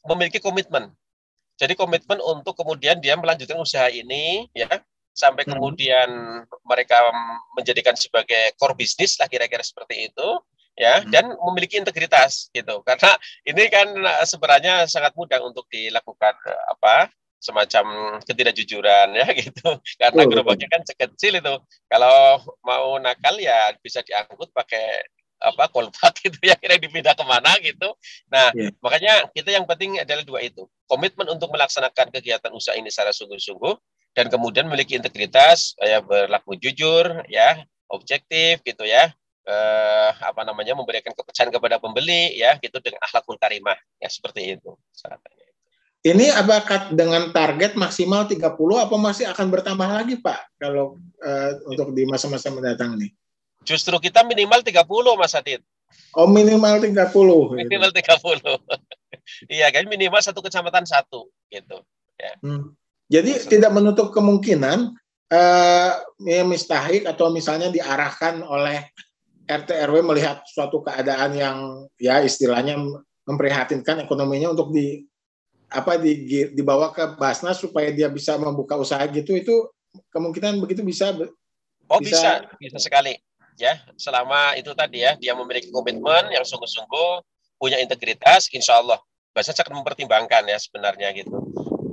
memiliki 0.09 0.41
komitmen. 0.41 0.89
Jadi 1.61 1.77
komitmen 1.77 2.21
untuk 2.21 2.57
kemudian 2.57 2.97
dia 2.97 3.17
melanjutkan 3.17 3.61
usaha 3.61 3.89
ini 3.93 4.49
ya 4.57 4.69
sampai 5.17 5.49
hmm. 5.49 5.53
kemudian 5.57 6.09
mereka 6.69 7.09
menjadikan 7.57 7.97
sebagai 7.97 8.53
core 8.61 8.77
bisnis 8.77 9.17
lah 9.17 9.27
kira-kira 9.33 9.65
seperti 9.65 10.13
itu 10.13 10.29
ya 10.77 11.01
hmm. 11.01 11.09
dan 11.09 11.25
memiliki 11.41 11.81
integritas 11.81 12.53
gitu. 12.53 12.85
Karena 12.85 13.17
ini 13.49 13.65
kan 13.73 13.89
eh, 13.97 14.27
sebenarnya 14.29 14.85
sangat 14.85 15.17
mudah 15.17 15.41
untuk 15.41 15.65
dilakukan 15.73 16.37
eh, 16.45 16.65
apa 16.77 17.09
semacam 17.41 18.17
ketidakjujuran 18.29 19.17
ya 19.17 19.27
gitu. 19.41 19.81
Karena 19.97 20.21
oh, 20.23 20.29
gerobaknya 20.29 20.69
kan 20.69 20.85
kecil 20.85 21.41
itu. 21.41 21.55
Kalau 21.89 22.45
mau 22.61 23.01
nakal 23.01 23.41
ya 23.41 23.73
bisa 23.81 24.05
diangkut 24.05 24.53
pakai 24.53 25.09
apa 25.37 25.69
kolbak 25.69 26.17
itu 26.29 26.39
ya 26.45 26.57
kira 26.61 26.77
dipindah 26.77 27.17
ke 27.17 27.25
mana 27.25 27.57
gitu. 27.65 27.89
Nah 28.29 28.53
yeah. 28.53 28.73
makanya 28.85 29.33
kita 29.33 29.57
yang 29.57 29.65
penting 29.65 29.97
adalah 29.97 30.25
dua 30.29 30.45
itu. 30.45 30.69
Komitmen 30.87 31.27
untuk 31.33 31.49
melaksanakan 31.51 32.13
kegiatan 32.13 32.53
usaha 32.53 32.77
ini 32.77 32.93
secara 32.93 33.17
sungguh-sungguh 33.17 33.75
dan 34.17 34.33
kemudian 34.33 34.65
memiliki 34.65 34.97
integritas, 34.97 35.77
ya 35.77 36.01
berlaku 36.01 36.57
jujur, 36.57 37.21
ya 37.29 37.61
objektif 37.93 38.65
gitu 38.65 38.89
ya, 38.89 39.13
eh, 39.45 40.11
apa 40.25 40.43
namanya 40.43 40.73
memberikan 40.73 41.13
kepercayaan 41.13 41.53
kepada 41.53 41.77
pembeli 41.77 42.35
ya 42.35 42.57
gitu 42.59 42.81
dengan 42.81 42.99
akhlakul 43.05 43.37
karimah 43.37 43.77
ya 44.01 44.09
seperti 44.09 44.57
itu 44.57 44.73
syaratnya. 44.97 45.47
Ini 46.07 46.39
apakah 46.39 46.95
dengan 46.95 47.35
target 47.35 47.75
maksimal 47.75 48.31
30 48.31 48.55
apa 48.79 48.95
masih 48.95 49.27
akan 49.27 49.47
bertambah 49.51 49.91
lagi 49.91 50.15
Pak 50.23 50.55
kalau 50.55 51.03
uh, 51.19 51.53
untuk 51.67 51.91
di 51.93 52.07
masa-masa 52.07 52.47
mendatang 52.55 52.95
nih? 52.95 53.11
Justru 53.67 53.99
kita 53.99 54.23
minimal 54.23 54.63
30 54.63 54.87
Mas 55.19 55.35
Adit. 55.35 55.67
Oh 56.15 56.31
minimal 56.31 56.79
30. 56.79 57.11
Minimal 57.59 57.91
gitu. 57.91 58.07
30. 58.07 58.39
iya 59.59 59.67
kan 59.75 59.83
minimal 59.91 60.23
satu 60.23 60.39
kecamatan 60.47 60.87
satu 60.87 61.27
gitu. 61.51 61.83
Ya. 62.15 62.39
Hmm. 62.39 62.71
Jadi 63.07 63.39
Masa. 63.39 63.49
tidak 63.51 63.71
menutup 63.71 64.11
kemungkinan 64.11 64.79
uh, 65.31 65.93
ya, 66.23 66.43
mistahik 66.43 67.07
atau 67.07 67.31
misalnya 67.31 67.71
diarahkan 67.71 68.43
oleh 68.43 68.83
RT 69.47 69.71
RW 69.87 70.03
melihat 70.03 70.43
suatu 70.51 70.83
keadaan 70.83 71.39
yang 71.39 71.59
ya 72.03 72.19
istilahnya 72.19 72.83
memprihatinkan 73.27 74.03
ekonominya 74.03 74.51
untuk 74.51 74.75
di 74.75 75.07
apa 75.71 75.99
di, 75.99 76.51
dibawa 76.55 76.91
ke 76.95 77.19
Basnas 77.19 77.59
supaya 77.59 77.91
dia 77.95 78.11
bisa 78.11 78.39
membuka 78.39 78.79
usaha 78.79 79.03
gitu 79.11 79.35
itu 79.35 79.55
kemungkinan 80.11 80.59
begitu 80.63 80.83
bisa 80.83 81.15
Oh 81.87 82.03
bisa. 82.03 82.43
bisa, 82.43 82.59
bisa 82.59 82.79
sekali. 82.83 83.15
Ya 83.57 83.79
selama 83.95 84.59
itu 84.59 84.75
tadi 84.75 85.07
ya 85.07 85.15
dia 85.15 85.33
memiliki 85.33 85.71
komitmen 85.71 86.29
yang 86.35 86.43
sungguh-sungguh 86.43 87.23
punya 87.57 87.81
integritas 87.81 88.53
insya 88.53 88.83
Allah 88.83 89.01
Basnas 89.33 89.57
akan 89.57 89.81
mempertimbangkan 89.81 90.45
ya 90.45 90.61
sebenarnya 90.61 91.09
gitu 91.17 91.33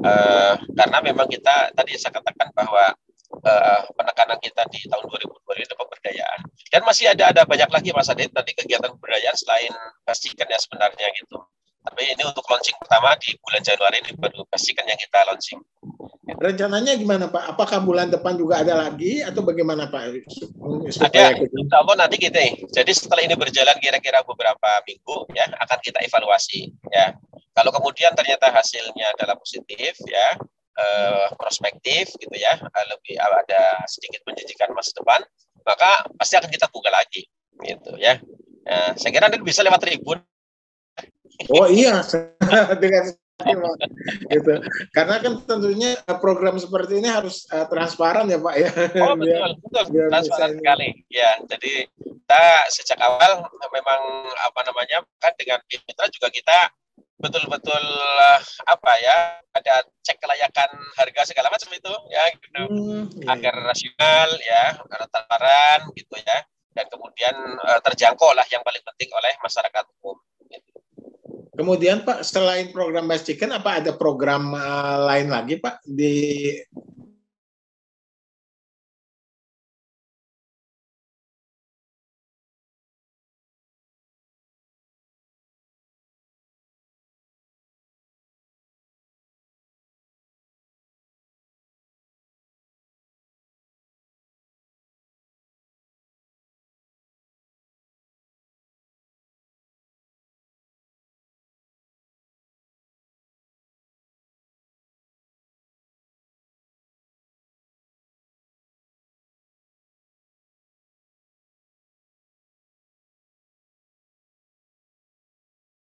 Uh, 0.04 0.60
karena 0.76 1.00
memang 1.00 1.32
kita 1.32 1.72
tadi 1.72 1.96
saya 1.96 2.12
katakan 2.20 2.52
bahwa 2.52 2.92
uh, 3.40 3.80
penekanan 3.96 4.36
kita 4.44 4.68
di 4.68 4.84
tahun 4.92 5.08
2020 5.08 5.64
ini 5.64 5.76
pemberdayaan 5.80 6.40
dan 6.76 6.82
masih 6.84 7.06
ada 7.08 7.32
ada 7.32 7.42
banyak 7.48 7.72
lagi 7.72 7.90
Mas 7.96 8.12
Adit 8.12 8.30
tadi 8.36 8.52
kegiatan 8.52 8.92
pemberdayaan 9.00 9.38
selain 9.40 9.72
pastikan 10.04 10.46
ya 10.52 10.60
sebenarnya 10.60 11.08
gitu. 11.16 11.40
Tapi 11.84 12.16
ini 12.16 12.24
untuk 12.24 12.48
launching 12.48 12.80
pertama 12.80 13.12
di 13.20 13.36
bulan 13.44 13.60
Januari 13.60 14.00
ini 14.00 14.12
baru 14.16 14.48
pastikan 14.48 14.88
yang 14.88 14.96
kita 14.96 15.20
launching. 15.28 15.60
Rencananya 16.24 16.96
gimana 16.96 17.28
Pak? 17.28 17.56
Apakah 17.56 17.84
bulan 17.84 18.08
depan 18.08 18.40
juga 18.40 18.64
ada 18.64 18.88
lagi 18.88 19.20
atau 19.20 19.44
bagaimana 19.44 19.92
Pak? 19.92 20.24
Supaya 20.88 21.36
ada, 21.36 21.44
insya 21.44 21.78
Allah 21.84 22.08
nanti 22.08 22.16
kita. 22.16 22.40
Jadi 22.72 22.92
setelah 22.96 23.28
ini 23.28 23.36
berjalan 23.36 23.76
kira-kira 23.84 24.24
beberapa 24.24 24.70
minggu 24.88 25.28
ya 25.36 25.52
akan 25.60 25.80
kita 25.84 26.00
evaluasi 26.08 26.72
ya 26.88 27.20
kalau 27.54 27.72
kemudian 27.72 28.14
ternyata 28.18 28.50
hasilnya 28.50 29.14
adalah 29.18 29.38
positif 29.38 29.98
ya 30.10 30.28
eh, 30.78 31.28
prospektif 31.38 32.14
gitu 32.18 32.36
ya 32.36 32.58
eh, 32.58 32.86
lebih 32.90 33.16
ada 33.22 33.82
sedikit 33.86 34.26
menjanjikan 34.26 34.74
masa 34.74 34.92
depan 34.98 35.22
maka 35.64 36.06
pasti 36.20 36.36
akan 36.36 36.52
kita 36.52 36.68
buka 36.70 36.92
lagi 36.92 37.24
gitu 37.64 37.96
ya. 37.96 38.20
Nah, 38.64 38.96
saya 38.96 39.12
kira 39.12 39.28
nanti 39.28 39.44
bisa 39.44 39.64
lewat 39.64 39.80
tribun. 39.84 40.20
Oh 41.50 41.68
iya 41.68 42.00
dengan 42.84 43.12
gitu. 44.30 44.54
Karena 44.94 45.16
kan 45.20 45.34
tentunya 45.44 45.98
program 46.22 46.56
seperti 46.62 47.02
ini 47.02 47.10
harus 47.10 47.50
uh, 47.50 47.66
transparan 47.68 48.30
ya 48.30 48.40
Pak 48.40 48.56
ya. 48.56 48.70
Oh 49.02 49.16
betul, 49.20 49.28
biar, 49.28 49.52
betul. 49.58 49.84
Biar 49.90 50.08
transparan 50.14 50.52
sekali. 50.62 50.90
Ya, 51.10 51.32
jadi 51.50 51.74
kita 51.90 52.44
sejak 52.72 53.00
awal 53.02 53.50
memang 53.74 54.02
apa 54.38 54.60
namanya 54.70 55.02
kan 55.18 55.34
dengan 55.36 55.60
mitra 55.68 56.08
juga 56.14 56.30
kita 56.30 56.58
betul-betul 57.24 57.84
uh, 58.20 58.40
apa 58.68 58.92
ya 59.00 59.40
ada 59.56 59.88
cek 60.04 60.20
kelayakan 60.20 60.70
harga 61.00 61.32
segala 61.32 61.48
macam 61.48 61.72
itu 61.72 61.94
ya 62.12 62.24
gitu 62.36 62.64
hmm, 62.68 63.04
iya. 63.24 63.28
agar 63.32 63.56
rasional 63.64 64.30
ya 64.44 64.64
transparan 64.92 65.80
gitu 65.96 66.20
ya 66.20 66.44
dan 66.74 66.86
kemudian 66.90 67.36
uh, 67.64 67.80
terjangkau 67.86 68.34
lah 68.34 68.46
yang 68.50 68.66
paling 68.66 68.82
penting 68.82 69.10
oleh 69.14 69.34
masyarakat 69.40 69.84
umum. 70.02 70.18
Gitu. 70.50 70.72
Kemudian 71.54 72.02
Pak 72.02 72.26
selain 72.26 72.74
program 72.74 73.06
Best 73.06 73.30
Chicken 73.30 73.54
apa 73.54 73.80
ada 73.80 73.94
program 73.94 74.58
uh, 74.58 75.06
lain 75.06 75.30
lagi 75.30 75.62
Pak 75.62 75.86
di 75.86 76.50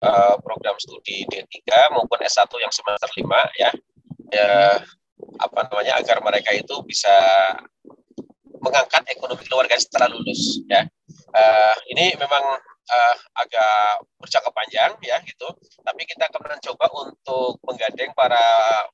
uh, 0.07 0.37
program 0.39 0.79
studi 0.79 1.27
D3 1.27 1.67
maupun 1.91 2.19
S1 2.23 2.47
yang 2.63 2.71
semester 2.71 3.11
5 3.11 3.27
ya. 3.59 3.71
Ya 4.31 4.51
apa 5.41 5.69
namanya 5.69 5.99
agar 5.99 6.21
mereka 6.23 6.53
itu 6.55 6.75
bisa 6.87 7.13
mengangkat 8.61 9.05
ekonomi 9.13 9.43
keluarga 9.47 9.77
setelah 9.79 10.11
lulus 10.11 10.63
ya. 10.71 10.87
Uh, 11.37 11.77
ini 11.93 12.17
memang 12.17 12.45
uh, 12.87 13.17
agak 13.39 14.03
berjangka 14.19 14.51
panjang 14.51 14.91
ya 15.03 15.17
gitu. 15.27 15.49
Tapi 15.83 16.03
kita 16.09 16.31
akan 16.31 16.43
mencoba 16.57 16.87
untuk 17.07 17.61
menggandeng 17.67 18.11
para 18.17 18.43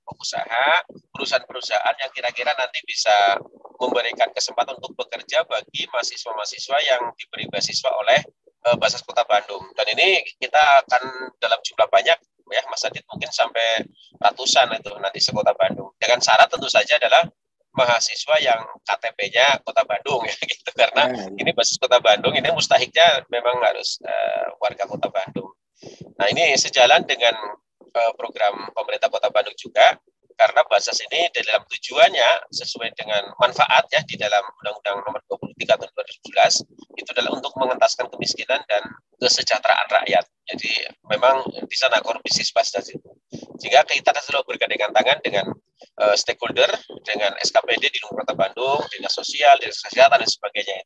pengusaha, 0.05 0.85
perusahaan-perusahaan 1.15 1.97
yang 2.01 2.11
kira-kira 2.13 2.53
nanti 2.57 2.83
bisa 2.85 3.39
memberikan 3.81 4.31
kesempatan 4.31 4.79
untuk 4.79 4.95
bekerja 4.95 5.43
bagi 5.49 5.91
mahasiswa-mahasiswa 5.91 6.79
yang 6.87 7.03
diberi 7.19 7.51
beasiswa 7.51 7.91
oleh 7.91 8.21
uh, 8.69 8.77
Basas 8.79 9.03
Kota 9.03 9.27
Bandung. 9.27 9.63
Dan 9.75 9.87
ini 9.97 10.23
kita 10.39 10.87
akan 10.87 11.35
dalam 11.39 11.59
jumlah 11.63 11.89
banyak 11.91 12.19
ya 12.53 12.63
Mas 12.69 12.85
Adit 12.85 13.03
mungkin 13.09 13.33
sampai 13.33 13.87
ratusan 14.21 14.77
itu 14.77 14.93
nanti 15.01 15.19
sekota 15.19 15.57
Bandung. 15.57 15.91
Dengan 15.97 16.21
syarat 16.21 16.53
tentu 16.53 16.69
saja 16.69 17.01
adalah 17.01 17.25
mahasiswa 17.73 18.37
yang 18.39 18.61
KTP-nya 18.85 19.65
Kota 19.65 19.83
Bandung 19.89 20.21
ya 20.29 20.37
gitu 20.37 20.71
karena 20.77 21.09
hmm. 21.09 21.41
ini 21.41 21.51
basis 21.57 21.81
Kota 21.81 21.99
Bandung 21.99 22.37
ini 22.37 22.53
mustahiknya 22.53 23.25
memang 23.33 23.57
harus 23.65 23.97
uh, 24.05 24.53
warga 24.61 24.85
Kota 24.85 25.09
Bandung. 25.09 25.51
Nah 26.21 26.29
ini 26.31 26.53
sejalan 26.55 27.03
dengan 27.09 27.35
uh, 27.97 28.13
program 28.15 28.69
pemerintah 28.77 29.09
Kota 29.09 29.33
Bandung 29.33 29.57
juga 29.57 29.97
karena 30.43 30.67
bahasa 30.67 30.91
ini 31.07 31.31
dalam 31.31 31.63
tujuannya 31.71 32.51
sesuai 32.51 32.91
dengan 32.99 33.31
manfaat 33.39 33.87
ya 33.95 34.03
di 34.03 34.19
dalam 34.19 34.43
Undang-Undang 34.59 35.07
Nomor 35.07 35.23
23 35.55 35.79
tahun 35.79 35.91
2017 36.67 36.99
itu 36.99 37.09
adalah 37.15 37.31
untuk 37.39 37.55
mengentaskan 37.55 38.11
kemiskinan 38.11 38.59
dan 38.67 38.83
kesejahteraan 39.23 39.87
rakyat. 39.87 40.27
Jadi 40.51 40.71
memang 41.07 41.47
di 41.47 41.77
sana 41.79 42.03
core 42.03 42.19
bisnis 42.27 42.51
itu. 42.91 43.11
Sehingga 43.63 43.87
kita 43.87 44.11
selalu 44.19 44.59
bergandengan 44.59 44.91
tangan 44.91 45.23
dengan 45.23 45.47
uh, 46.03 46.17
stakeholder 46.19 46.67
dengan 47.07 47.31
SKPD 47.39 47.95
di 47.95 47.99
luar 48.03 48.27
Kota 48.27 48.35
Bandung, 48.35 48.83
dinas 48.91 49.15
sosial, 49.15 49.55
dinas 49.63 49.79
kesehatan 49.79 50.19
dan 50.19 50.27
sebagainya. 50.27 50.83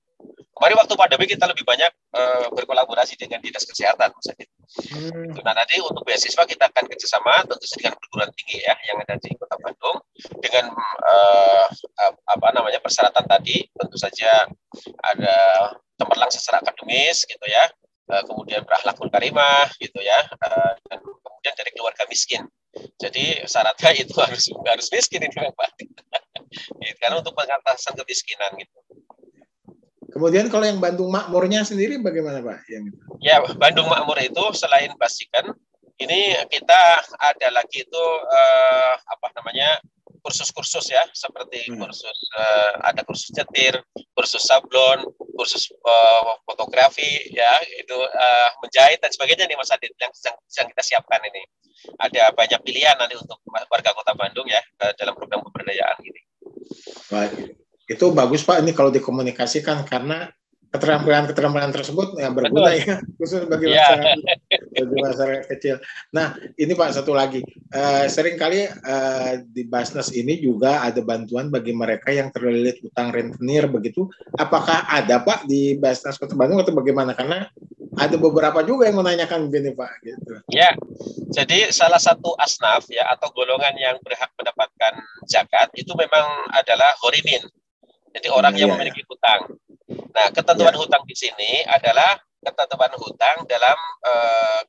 Kemarin 0.53 0.77
waktu 0.77 0.95
pandemi 1.01 1.25
kita 1.25 1.49
lebih 1.49 1.65
banyak 1.65 1.93
uh, 2.13 2.53
berkolaborasi 2.53 3.17
dengan 3.17 3.41
dinas 3.41 3.65
kesehatan, 3.65 4.13
Adit. 4.13 4.49
Hmm. 4.67 5.31
Nah 5.47 5.55
nanti 5.55 5.79
untuk 5.79 6.03
beasiswa 6.03 6.43
kita 6.43 6.69
akan 6.69 6.85
kerjasama 6.91 7.47
tentu 7.47 7.67
dengan 7.79 7.95
perguruan 7.97 8.31
tinggi 8.35 8.59
ya 8.67 8.75
yang 8.91 8.99
ada 9.03 9.15
di 9.17 9.31
Kota 9.39 9.57
Bandung 9.63 9.97
dengan 10.43 10.75
uh, 11.07 11.67
apa 12.27 12.49
namanya 12.51 12.83
persyaratan 12.83 13.25
tadi 13.31 13.67
tentu 13.73 13.97
saja 13.97 14.51
ada 15.01 15.37
cemerlang 15.97 16.31
secara 16.33 16.61
akademis 16.61 17.25
gitu 17.25 17.47
ya, 17.49 17.65
uh, 18.13 18.23
kemudian 18.29 18.63
berakhlakul 18.63 19.09
karimah 19.09 19.69
gitu 19.81 19.99
ya, 20.05 20.29
uh, 20.29 20.73
dan 20.93 20.99
kemudian 21.01 21.55
dari 21.57 21.71
keluarga 21.73 22.05
miskin. 22.07 22.45
Jadi 23.01 23.49
syaratnya 23.49 23.91
itu 23.97 24.15
harus 24.25 24.53
harus 24.53 24.87
miskin 24.93 25.25
ini 25.25 25.33
Pak. 25.33 25.71
gitu, 25.81 26.97
karena 27.01 27.17
untuk 27.21 27.33
pengatasan 27.33 27.97
kemiskinan 27.97 28.53
gitu. 28.61 28.79
Kemudian 30.17 30.49
kalau 30.49 30.65
yang 30.65 30.81
Bandung 30.81 31.13
Makmurnya 31.13 31.61
sendiri 31.61 32.01
bagaimana 32.01 32.41
Pak? 32.41 32.65
Yang 32.73 32.97
Ya, 33.21 33.45
Bandung 33.61 33.85
Makmur 33.85 34.17
itu 34.25 34.41
selain 34.57 34.89
Basikan, 34.97 35.53
ini 36.01 36.33
kita 36.49 36.81
ada 37.21 37.49
lagi 37.53 37.85
itu 37.85 38.05
eh, 38.25 38.93
apa 38.97 39.29
namanya 39.37 39.77
kursus-kursus 40.25 40.89
ya, 40.89 41.05
seperti 41.13 41.69
hmm. 41.69 41.77
kursus 41.77 42.17
eh, 42.33 42.73
ada 42.81 43.05
kursus 43.05 43.29
nyetir, 43.37 43.77
kursus 44.17 44.41
sablon, 44.41 45.05
kursus 45.37 45.69
eh, 45.69 46.33
fotografi, 46.49 47.37
ya 47.37 47.61
itu 47.77 47.97
eh, 48.01 48.49
menjahit 48.65 48.97
dan 49.05 49.13
sebagainya 49.13 49.45
nih 49.45 49.61
Mas 49.61 49.69
Adit 49.69 49.93
yang, 50.01 50.13
yang 50.33 50.67
kita 50.73 50.83
siapkan 50.97 51.21
ini. 51.29 51.45
Ada 52.01 52.33
banyak 52.33 52.65
pilihan 52.65 52.97
nanti 52.97 53.21
untuk 53.21 53.37
warga 53.53 53.93
Kota 53.93 54.17
Bandung 54.17 54.49
ya 54.49 54.65
eh, 54.81 54.97
dalam 54.97 55.13
program 55.13 55.45
pemberdayaan 55.45 56.01
ini. 56.01 56.21
Baik 57.13 57.66
itu 57.87 58.07
bagus 58.11 58.43
Pak 58.43 58.63
ini 58.63 58.75
kalau 58.75 58.91
dikomunikasikan 58.91 59.87
karena 59.87 60.31
keterampilan-keterampilan 60.77 61.73
tersebut 61.73 62.19
yang 62.21 62.37
berguna 62.37 62.75
Betul. 62.75 62.85
ya 62.85 62.97
khusus 63.19 63.43
bagi 63.49 63.67
yeah. 63.73 63.97
masyarakat 63.97 64.19
bagi 64.77 64.97
masyarakat 65.01 65.45
kecil. 65.57 65.77
Nah 66.13 66.37
ini 66.59 66.73
Pak 66.77 66.91
satu 66.93 67.17
lagi 67.17 67.41
uh, 67.73 68.05
sering 68.11 68.37
kali 68.37 68.69
uh, 68.69 69.33
di 69.41 69.63
Basnas 69.65 70.13
ini 70.13 70.37
juga 70.43 70.85
ada 70.85 71.01
bantuan 71.01 71.49
bagi 71.49 71.73
mereka 71.73 72.13
yang 72.13 72.29
terlilit 72.35 72.83
utang 72.85 73.15
rentenir 73.15 73.71
begitu. 73.71 74.11
Apakah 74.37 74.85
ada 74.91 75.23
Pak 75.23 75.49
di 75.49 75.79
Basnas 75.81 76.21
Kota 76.21 76.37
Bandung 76.37 76.61
atau 76.61 76.77
bagaimana? 76.77 77.17
Karena 77.17 77.49
ada 77.97 78.17
beberapa 78.21 78.61
juga 78.61 78.85
yang 78.91 79.01
menanyakan 79.01 79.49
begini 79.49 79.73
Pak. 79.73 79.93
Gitu. 80.05 80.33
Ya, 80.53 80.77
jadi 81.33 81.73
salah 81.73 82.03
satu 82.03 82.37
asnaf 82.37 82.85
ya 82.93 83.09
atau 83.17 83.33
golongan 83.33 83.73
yang 83.81 83.97
berhak 84.05 84.29
mendapatkan 84.37 85.01
zakat 85.25 85.73
itu 85.73 85.97
memang 85.97 86.53
adalah 86.53 86.93
horimin 87.01 87.41
jadi 88.17 88.33
orang 88.33 88.57
yang 88.57 88.73
iya, 88.73 88.75
memiliki 88.81 89.05
iya. 89.05 89.09
hutang. 89.13 89.41
Nah, 90.17 90.27
ketentuan 90.33 90.73
ya. 90.73 90.81
hutang 90.81 91.03
di 91.05 91.13
sini 91.13 91.61
adalah 91.69 92.17
ketentuan 92.41 92.93
hutang 92.97 93.45
dalam 93.45 93.79
uh, 94.09 94.61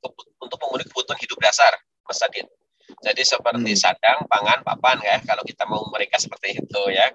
untuk 0.44 0.60
memenuhi 0.68 0.92
kebutuhan 0.92 1.20
hidup 1.24 1.39
dasar, 1.39 1.72
Mas 2.04 2.20
Adit. 2.20 2.44
Jadi 3.04 3.24
seperti 3.24 3.72
hmm. 3.75 3.80
sadang, 3.80 4.20
pangan, 4.27 4.63
papan 4.68 4.98
ya, 5.00 5.18
kalau 5.24 5.44
kita 5.48 5.63
mau 5.63 5.86
mereka 5.92 6.20
seperti 6.20 6.60
itu 6.60 6.82
ya. 6.92 7.08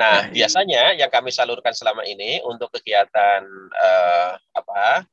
Nah, 0.00 0.28
ya, 0.28 0.32
biasanya 0.32 0.82
yang 0.96 1.10
kami 1.12 1.28
salurkan 1.28 1.76
selama 1.76 2.04
ini 2.08 2.40
untuk 2.48 2.72
kegiatan 2.72 3.44
uh, 3.76 4.32
apa? 4.56 5.04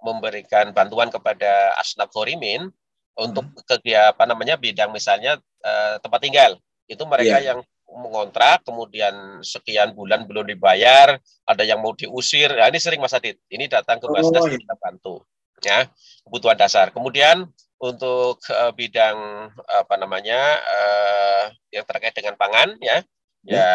memberikan 0.00 0.72
bantuan 0.72 1.12
kepada 1.12 1.76
asnaf 1.76 2.08
horimin 2.16 2.72
untuk 3.20 3.44
hmm. 3.44 3.68
kegiatan 3.68 4.16
apa 4.16 4.24
namanya 4.24 4.56
bidang 4.56 4.88
misalnya 4.96 5.36
uh, 5.60 6.00
tempat 6.00 6.20
tinggal. 6.24 6.56
Itu 6.88 7.04
mereka 7.04 7.36
ya. 7.36 7.52
yang 7.52 7.60
mengontrak, 7.90 8.62
kemudian 8.62 9.42
sekian 9.42 9.92
bulan 9.92 10.24
belum 10.24 10.46
dibayar, 10.46 11.18
ada 11.44 11.62
yang 11.66 11.82
mau 11.82 11.92
diusir. 11.94 12.50
Nah, 12.54 12.70
ini 12.70 12.78
sering 12.78 13.02
Mas 13.02 13.14
Adit. 13.14 13.38
Ini 13.50 13.66
datang 13.66 13.98
ke 13.98 14.06
Basnas 14.06 14.46
oh, 14.46 14.48
iya. 14.48 14.58
kita 14.58 14.76
bantu. 14.78 15.14
Ya, 15.60 15.90
kebutuhan 16.24 16.56
dasar. 16.56 16.88
Kemudian 16.88 17.44
untuk 17.80 18.40
uh, 18.48 18.72
bidang 18.72 19.48
apa 19.68 19.94
namanya 20.00 20.40
uh, 20.56 21.44
yang 21.68 21.84
terkait 21.84 22.16
dengan 22.16 22.36
pangan 22.36 22.76
ya, 22.80 23.04
ya, 23.44 23.56
ya 23.56 23.72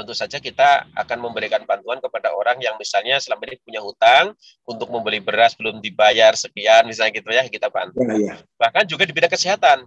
tentu 0.00 0.14
saja 0.16 0.38
kita 0.40 0.88
akan 0.96 1.18
memberikan 1.18 1.66
bantuan 1.68 2.00
kepada 2.00 2.32
orang 2.32 2.56
yang 2.62 2.78
misalnya 2.80 3.20
selama 3.20 3.44
ini 3.50 3.60
punya 3.60 3.84
hutang 3.84 4.32
untuk 4.64 4.88
membeli 4.88 5.20
beras 5.20 5.52
belum 5.58 5.82
dibayar 5.82 6.32
sekian 6.32 6.88
misalnya 6.88 7.12
gitu 7.20 7.28
ya 7.30 7.44
kita 7.50 7.68
bantu. 7.68 8.00
Ya, 8.00 8.16
ya. 8.16 8.34
Bahkan 8.56 8.88
juga 8.88 9.04
di 9.04 9.12
bidang 9.12 9.30
kesehatan. 9.30 9.84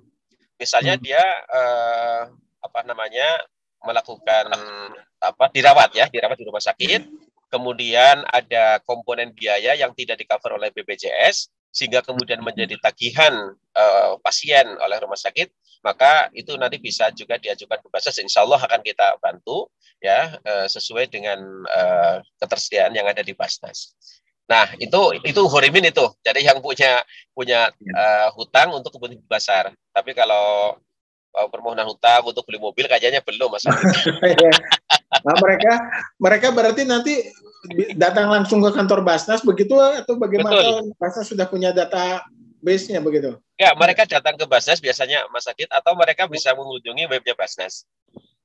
Misalnya 0.60 1.00
hmm. 1.00 1.02
dia 1.02 1.24
uh, 1.50 2.22
apa 2.62 2.80
namanya 2.86 3.42
melakukan 3.84 4.50
apa 5.20 5.46
dirawat 5.52 5.92
ya 5.96 6.06
dirawat 6.08 6.40
di 6.40 6.46
rumah 6.48 6.64
sakit. 6.64 7.02
Kemudian 7.52 8.26
ada 8.34 8.82
komponen 8.82 9.30
biaya 9.30 9.78
yang 9.78 9.94
tidak 9.94 10.18
di 10.18 10.26
cover 10.26 10.58
oleh 10.58 10.74
BPJS 10.74 11.54
sehingga 11.70 12.02
kemudian 12.02 12.42
menjadi 12.42 12.78
tagihan 12.82 13.54
uh, 13.78 14.18
pasien 14.26 14.66
oleh 14.82 14.98
rumah 14.98 15.18
sakit. 15.18 15.54
Maka 15.86 16.32
itu 16.34 16.56
nanti 16.58 16.80
bisa 16.80 17.12
juga 17.14 17.38
diajukan 17.38 17.78
ke 17.78 17.88
Basnas 17.92 18.18
insya 18.24 18.42
Allah 18.42 18.58
akan 18.58 18.82
kita 18.82 19.20
bantu 19.22 19.70
ya 20.02 20.34
uh, 20.42 20.66
sesuai 20.66 21.12
dengan 21.12 21.38
uh, 21.70 22.24
ketersediaan 22.42 22.96
yang 22.96 23.06
ada 23.06 23.22
di 23.22 23.38
Basnas. 23.38 23.94
Nah 24.50 24.74
itu 24.82 25.22
itu 25.22 25.42
horimin 25.46 25.94
itu. 25.94 26.10
Jadi 26.26 26.42
yang 26.48 26.58
punya 26.58 27.06
punya 27.38 27.70
uh, 27.94 28.34
hutang 28.34 28.74
untuk 28.74 28.98
kebutuhan 28.98 29.22
besar 29.30 29.76
tapi 29.94 30.18
kalau 30.18 30.74
permohonan 31.50 31.90
hutang 31.90 32.22
untuk 32.30 32.46
beli 32.46 32.62
mobil 32.62 32.86
kayaknya 32.86 33.26
belum 33.26 33.50
mas. 33.54 33.66
Iya. 34.24 34.52
nah 35.24 35.38
mereka 35.38 35.72
mereka 36.18 36.48
berarti 36.50 36.82
nanti 36.90 37.14
datang 37.96 38.30
langsung 38.30 38.60
ke 38.60 38.70
kantor 38.74 39.06
Basnas 39.06 39.42
begitu 39.46 39.78
atau 39.78 40.18
bagaimana 40.20 40.58
Betul. 40.58 40.94
Basnas 41.00 41.28
sudah 41.30 41.46
punya 41.48 41.72
data 41.72 42.26
base-nya 42.64 43.04
begitu? 43.04 43.36
Ya, 43.60 43.76
mereka 43.76 44.08
datang 44.08 44.40
ke 44.40 44.48
Basnas 44.48 44.80
biasanya 44.80 45.28
Mas 45.30 45.46
Adit 45.46 45.68
atau 45.68 45.94
mereka 45.94 46.26
bisa 46.26 46.56
mengunjungi 46.56 47.12
webnya 47.12 47.36
Basnas. 47.36 47.84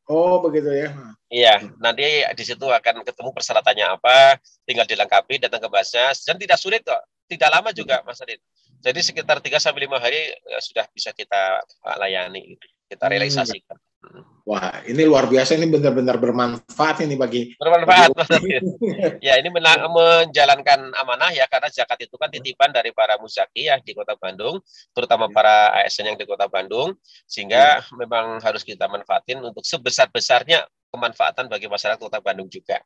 Oh, 0.08 0.40
begitu 0.40 0.72
ya. 0.72 0.90
Iya, 1.28 1.54
nanti 1.78 2.24
di 2.32 2.44
situ 2.44 2.64
akan 2.64 3.04
ketemu 3.04 3.30
persyaratannya 3.30 3.86
apa, 4.00 4.40
tinggal 4.64 4.88
dilengkapi, 4.88 5.36
datang 5.36 5.60
ke 5.60 5.68
Basnas 5.70 6.24
dan 6.24 6.40
tidak 6.40 6.58
sulit 6.58 6.80
kok. 6.82 6.98
Tidak 7.28 7.48
lama 7.52 7.70
juga 7.76 8.00
Mas 8.08 8.18
Adit. 8.24 8.40
Jadi 8.78 9.00
sekitar 9.02 9.42
3 9.42 9.58
sampai 9.58 9.90
5 9.90 9.98
hari 9.98 10.20
ya, 10.46 10.58
sudah 10.62 10.84
bisa 10.94 11.10
kita 11.12 11.62
layani 11.98 12.56
gitu 12.56 12.66
kita 12.88 13.04
hmm. 13.06 13.12
realisasikan. 13.12 13.76
Hmm. 13.98 14.24
Wah, 14.48 14.80
ini 14.88 15.04
luar 15.04 15.28
biasa 15.28 15.60
ini 15.60 15.68
benar-benar 15.68 16.16
bermanfaat 16.16 17.04
ini 17.04 17.20
bagi 17.20 17.52
bermanfaat. 17.60 18.16
ya, 19.26 19.36
ini 19.36 19.48
menjalankan 19.52 20.96
amanah 20.96 21.28
ya 21.36 21.44
karena 21.52 21.68
zakat 21.68 22.08
itu 22.08 22.16
kan 22.16 22.32
titipan 22.32 22.72
dari 22.72 22.96
para 22.96 23.20
muzaki 23.20 23.68
ya 23.68 23.76
di 23.76 23.92
Kota 23.92 24.16
Bandung, 24.16 24.64
terutama 24.96 25.28
ya. 25.28 25.34
para 25.36 25.56
ASN 25.84 26.16
yang 26.16 26.18
di 26.18 26.24
Kota 26.24 26.48
Bandung, 26.48 26.96
sehingga 27.28 27.84
ya. 27.84 27.92
memang 27.92 28.40
harus 28.40 28.64
kita 28.64 28.88
manfaatin 28.88 29.44
untuk 29.44 29.68
sebesar-besarnya 29.68 30.64
kemanfaatan 30.88 31.52
bagi 31.52 31.68
masyarakat 31.68 32.00
Kota 32.00 32.24
Bandung 32.24 32.48
juga. 32.48 32.80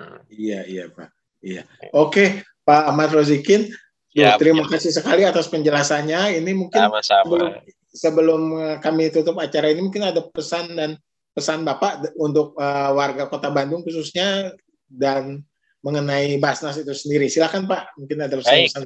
Hmm. 0.00 0.24
Iya, 0.32 0.64
iya, 0.64 0.88
Pak. 0.88 1.12
Iya. 1.44 1.68
Oke, 1.92 2.40
Pak 2.64 2.88
Ahmad 2.88 3.12
Rozikin, 3.12 3.68
ya, 4.12 4.36
terima 4.40 4.64
ya. 4.64 4.76
kasih 4.76 4.92
sekali 4.92 5.24
atas 5.24 5.48
penjelasannya. 5.48 6.40
Ini 6.40 6.52
mungkin 6.52 6.80
Sama-sama 6.80 7.60
sebelum 7.92 8.42
eh, 8.56 8.76
kami 8.80 9.12
tutup 9.12 9.36
acara 9.38 9.68
ini 9.68 9.84
mungkin 9.84 10.08
ada 10.08 10.24
pesan 10.24 10.72
dan 10.74 10.96
pesan 11.32 11.64
Bapak 11.64 12.12
untuk 12.20 12.52
uh, 12.60 12.92
warga 12.92 13.24
Kota 13.24 13.48
Bandung 13.48 13.80
khususnya 13.80 14.52
dan 14.84 15.40
mengenai 15.80 16.36
Basnas 16.36 16.76
itu 16.76 16.92
sendiri. 16.92 17.32
Silakan 17.32 17.64
Pak, 17.64 17.96
mungkin 17.96 18.20
ada 18.20 18.36
pesan-pesan. 18.36 18.84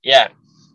Ya. 0.00 0.32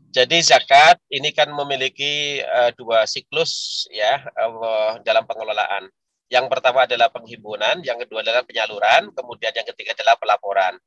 Jadi 0.10 0.42
zakat 0.42 0.98
ini 1.14 1.30
kan 1.34 1.50
memiliki 1.54 2.42
uh, 2.42 2.74
dua 2.74 3.06
siklus 3.06 3.86
ya 3.94 4.22
uh, 4.38 5.02
dalam 5.06 5.26
pengelolaan. 5.26 5.90
Yang 6.30 6.46
pertama 6.48 6.86
adalah 6.86 7.10
penghimpunan, 7.10 7.82
yang 7.82 7.98
kedua 7.98 8.22
adalah 8.22 8.46
penyaluran, 8.46 9.10
kemudian 9.18 9.50
yang 9.54 9.68
ketiga 9.74 9.98
adalah 9.98 10.16
pelaporan. 10.16 10.78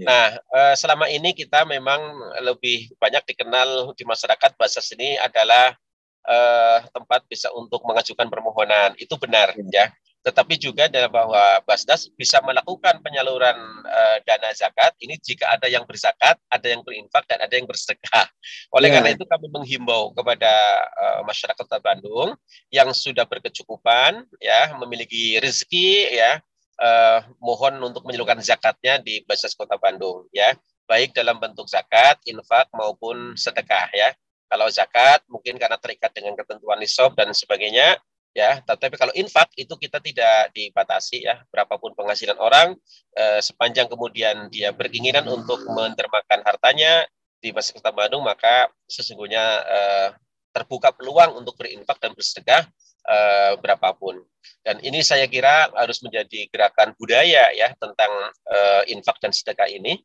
Ya. 0.00 0.04
Nah, 0.08 0.26
uh, 0.48 0.74
selama 0.74 1.12
ini 1.12 1.36
kita 1.36 1.68
memang 1.68 2.00
lebih 2.40 2.88
banyak 2.96 3.20
dikenal 3.28 3.92
di 3.92 4.04
masyarakat 4.08 4.56
bahasa 4.56 4.80
sini 4.80 5.20
adalah 5.20 5.76
uh, 6.24 6.78
tempat 6.92 7.24
bisa 7.28 7.52
untuk 7.52 7.84
mengajukan 7.84 8.28
permohonan 8.28 8.96
itu 9.00 9.12
benar 9.20 9.56
ya 9.72 9.92
tetapi 10.28 10.60
juga 10.60 10.92
adalah 10.92 11.08
bahwa 11.08 11.42
Basnas 11.64 12.12
bisa 12.12 12.44
melakukan 12.44 13.00
penyaluran 13.00 13.56
uh, 13.88 14.16
dana 14.28 14.52
zakat 14.52 14.92
ini 15.00 15.16
jika 15.16 15.48
ada 15.56 15.64
yang 15.64 15.88
berzakat, 15.88 16.36
ada 16.52 16.66
yang 16.68 16.84
berinfak 16.84 17.24
dan 17.24 17.40
ada 17.40 17.54
yang 17.56 17.64
bersedekah. 17.64 18.28
Oleh 18.76 18.92
yeah. 18.92 19.00
karena 19.00 19.10
itu 19.16 19.24
kami 19.24 19.48
menghimbau 19.48 20.12
kepada 20.12 20.52
uh, 21.00 21.20
masyarakat 21.24 21.56
Kota 21.56 21.80
Bandung 21.80 22.36
yang 22.68 22.92
sudah 22.92 23.24
berkecukupan 23.24 24.28
ya, 24.38 24.76
memiliki 24.76 25.40
rezeki 25.40 26.20
ya, 26.20 26.44
uh, 26.76 27.24
mohon 27.40 27.80
untuk 27.80 28.04
menyalurkan 28.04 28.44
zakatnya 28.44 29.00
di 29.00 29.24
Basnas 29.24 29.56
Kota 29.56 29.80
Bandung 29.80 30.28
ya, 30.30 30.52
baik 30.84 31.16
dalam 31.16 31.40
bentuk 31.40 31.64
zakat, 31.66 32.20
infak 32.28 32.68
maupun 32.76 33.32
sedekah 33.34 33.88
ya. 33.96 34.12
Kalau 34.48 34.68
zakat 34.72 35.24
mungkin 35.28 35.60
karena 35.60 35.76
terikat 35.76 36.12
dengan 36.12 36.32
ketentuan 36.36 36.80
nisab 36.80 37.12
dan 37.16 37.32
sebagainya, 37.36 38.00
ya. 38.38 38.62
Tetapi 38.62 38.94
kalau 38.94 39.10
infak 39.18 39.50
itu 39.58 39.74
kita 39.74 39.98
tidak 39.98 40.54
dibatasi 40.54 41.26
ya. 41.26 41.42
Berapapun 41.50 41.98
penghasilan 41.98 42.38
orang 42.38 42.78
eh, 43.18 43.42
sepanjang 43.42 43.90
kemudian 43.90 44.46
dia 44.54 44.70
berkeinginan 44.70 45.26
untuk 45.26 45.66
mendermakan 45.66 46.46
hartanya 46.46 47.02
di 47.42 47.50
Masjid 47.50 47.78
Kota 47.78 47.90
Bandung 47.90 48.22
maka 48.22 48.70
sesungguhnya 48.86 49.44
eh, 49.66 50.08
terbuka 50.54 50.94
peluang 50.94 51.38
untuk 51.38 51.58
berinfak 51.58 51.98
dan 51.98 52.14
bersedekah 52.14 52.62
eh, 53.10 53.52
berapapun. 53.58 54.22
Dan 54.62 54.78
ini 54.86 55.02
saya 55.02 55.26
kira 55.26 55.74
harus 55.74 55.98
menjadi 56.06 56.46
gerakan 56.54 56.94
budaya 56.94 57.50
ya 57.50 57.74
tentang 57.74 58.10
eh, 58.46 58.94
infak 58.94 59.18
dan 59.18 59.34
sedekah 59.34 59.66
ini. 59.66 59.98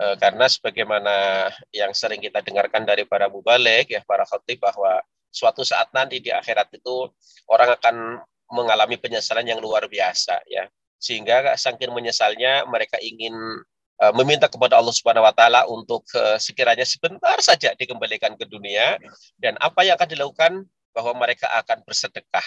Eh, 0.00 0.16
karena 0.16 0.46
sebagaimana 0.48 1.50
yang 1.74 1.92
sering 1.92 2.22
kita 2.22 2.40
dengarkan 2.40 2.86
dari 2.88 3.04
para 3.04 3.28
mubalik 3.28 3.90
ya 3.90 4.00
para 4.06 4.24
khatib 4.24 4.62
bahwa 4.62 5.02
suatu 5.30 5.62
saat 5.62 5.90
nanti 5.94 6.18
di 6.18 6.30
akhirat 6.34 6.74
itu 6.74 7.06
orang 7.46 7.74
akan 7.78 7.96
mengalami 8.50 8.98
penyesalan 8.98 9.46
yang 9.46 9.62
luar 9.62 9.86
biasa 9.86 10.42
ya 10.50 10.66
sehingga 11.00 11.56
saking 11.56 11.94
menyesalnya 11.96 12.68
mereka 12.68 13.00
ingin 13.00 13.32
uh, 14.04 14.12
meminta 14.12 14.52
kepada 14.52 14.76
Allah 14.76 14.92
Subhanahu 14.92 15.24
wa 15.24 15.32
taala 15.32 15.64
untuk 15.70 16.04
uh, 16.12 16.36
sekiranya 16.36 16.84
sebentar 16.84 17.40
saja 17.40 17.72
dikembalikan 17.72 18.36
ke 18.36 18.44
dunia 18.44 19.00
dan 19.40 19.56
apa 19.64 19.80
yang 19.86 19.96
akan 19.96 20.08
dilakukan 20.12 20.52
bahwa 20.92 21.12
mereka 21.16 21.46
akan 21.56 21.80
bersedekah. 21.86 22.44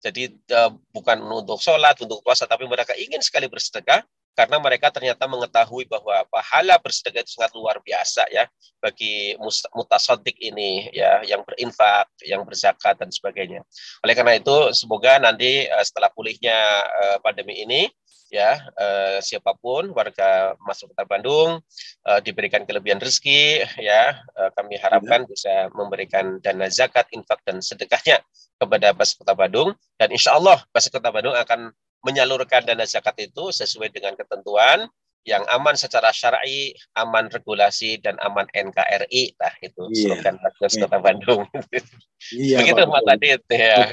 Jadi 0.00 0.36
uh, 0.52 0.72
bukan 0.92 1.16
untuk 1.28 1.60
sholat, 1.60 1.96
untuk 2.00 2.20
puasa, 2.20 2.44
tapi 2.44 2.68
mereka 2.68 2.92
ingin 2.96 3.20
sekali 3.24 3.48
bersedekah 3.48 4.04
karena 4.34 4.58
mereka 4.58 4.90
ternyata 4.90 5.30
mengetahui 5.30 5.86
bahwa 5.86 6.26
pahala 6.26 6.74
bersedekah 6.82 7.22
itu 7.22 7.38
sangat 7.38 7.54
luar 7.54 7.78
biasa 7.78 8.26
ya 8.34 8.50
bagi 8.82 9.38
mutasodik 9.72 10.34
ini 10.42 10.90
ya 10.90 11.22
yang 11.22 11.46
berinfak, 11.46 12.10
yang 12.26 12.42
berzakat 12.42 12.98
dan 12.98 13.14
sebagainya. 13.14 13.62
Oleh 14.02 14.14
karena 14.18 14.34
itu 14.34 14.74
semoga 14.74 15.22
nanti 15.22 15.70
uh, 15.70 15.84
setelah 15.86 16.10
pulihnya 16.10 16.58
uh, 16.82 17.18
pandemi 17.22 17.62
ini 17.62 17.86
ya 18.34 18.58
uh, 18.74 19.22
siapa 19.22 19.54
pun 19.54 19.94
warga 19.94 20.58
masuk 20.66 20.90
kota 20.90 21.06
Bandung 21.06 21.62
diberikan 22.26 22.66
kelebihan 22.66 22.98
rezeki 22.98 23.62
ya 23.78 24.18
kami 24.58 24.74
harapkan 24.80 25.22
ya. 25.22 25.28
bisa 25.28 25.54
memberikan 25.70 26.42
dana 26.42 26.66
zakat, 26.66 27.06
infak 27.14 27.38
dan 27.46 27.62
sedekahnya 27.62 28.18
kepada 28.58 28.90
Bas 28.90 29.14
Kota 29.14 29.38
Bandung 29.38 29.76
dan 30.00 30.08
insya 30.10 30.34
Allah 30.34 30.58
Bas 30.74 30.88
Kota 30.90 31.14
Bandung 31.14 31.36
akan 31.36 31.70
menyalurkan 32.04 32.68
dana 32.68 32.84
zakat 32.84 33.16
itu 33.18 33.50
sesuai 33.50 33.90
dengan 33.90 34.14
ketentuan 34.14 34.86
yang 35.24 35.40
aman 35.48 35.72
secara 35.72 36.12
syar'i, 36.12 36.76
aman 37.00 37.32
regulasi 37.32 37.96
dan 37.96 38.20
aman 38.20 38.44
NKRI. 38.52 39.32
Nah, 39.40 39.54
itu 39.64 39.82
yeah. 39.88 40.12
slogan 40.12 40.36
Bagus 40.36 40.76
Kota 40.76 40.98
Bandung. 41.00 41.42
Iya, 42.32 42.64
Begitu 42.64 42.88
Pak 42.88 43.04
Adit 43.04 43.44
ya. 43.52 43.92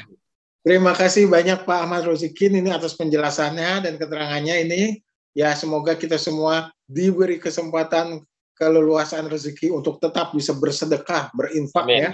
Terima 0.63 0.95
kasih 0.95 1.27
banyak 1.27 1.67
Pak 1.67 1.79
Ahmad 1.83 2.07
Rozikin 2.07 2.55
ini 2.55 2.71
atas 2.71 2.95
penjelasannya 2.95 3.83
dan 3.83 3.93
keterangannya 3.99 4.55
ini. 4.63 5.03
Ya, 5.35 5.51
semoga 5.51 5.99
kita 5.99 6.15
semua 6.15 6.71
diberi 6.87 7.43
kesempatan 7.43 8.23
keleluasan 8.55 9.27
rezeki 9.27 9.75
untuk 9.75 9.99
tetap 9.99 10.31
bisa 10.31 10.55
bersedekah, 10.55 11.27
berinfak 11.35 11.83
Amin. 11.83 12.07
ya 12.07 12.11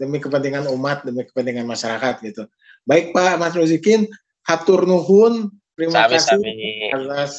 demi 0.00 0.16
kepentingan 0.16 0.64
umat, 0.72 1.04
demi 1.04 1.28
kepentingan 1.28 1.68
masyarakat 1.68 2.24
gitu. 2.24 2.48
Baik 2.88 3.12
Pak 3.12 3.36
Ahmad 3.36 3.52
Rozikin, 3.52 4.08
hatur 4.50 4.82
nuhun 4.82 5.46
terima 5.78 6.04
sami, 6.04 6.12
kasih 6.18 6.26
sami. 6.34 6.52
atas 6.90 7.30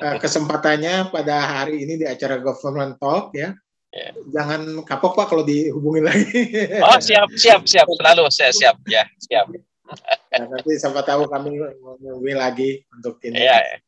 uh, 0.00 0.16
kesempatannya 0.16 1.12
pada 1.12 1.36
hari 1.44 1.84
ini 1.84 2.00
di 2.00 2.06
acara 2.08 2.40
Government 2.40 2.96
Talk 2.96 3.36
ya. 3.36 3.52
Yeah. 3.94 4.10
Jangan 4.34 4.82
kapok 4.82 5.14
Pak 5.14 5.26
kalau 5.30 5.46
dihubungi 5.46 6.02
lagi. 6.02 6.26
Oh 6.86 6.98
siap 6.98 7.30
siap 7.38 7.62
siap 7.68 7.86
selalu 7.86 8.26
saya 8.32 8.50
siap 8.50 8.80
ya 8.90 9.06
siap. 9.22 9.46
Nah, 10.34 10.50
nanti 10.50 10.74
siapa 10.80 11.04
tahu 11.06 11.30
kami 11.30 11.60
menghubungi 11.78 12.34
lagi 12.34 12.70
untuk 12.90 13.22
ini 13.22 13.44
yeah, 13.44 13.60
yeah. 13.62 13.78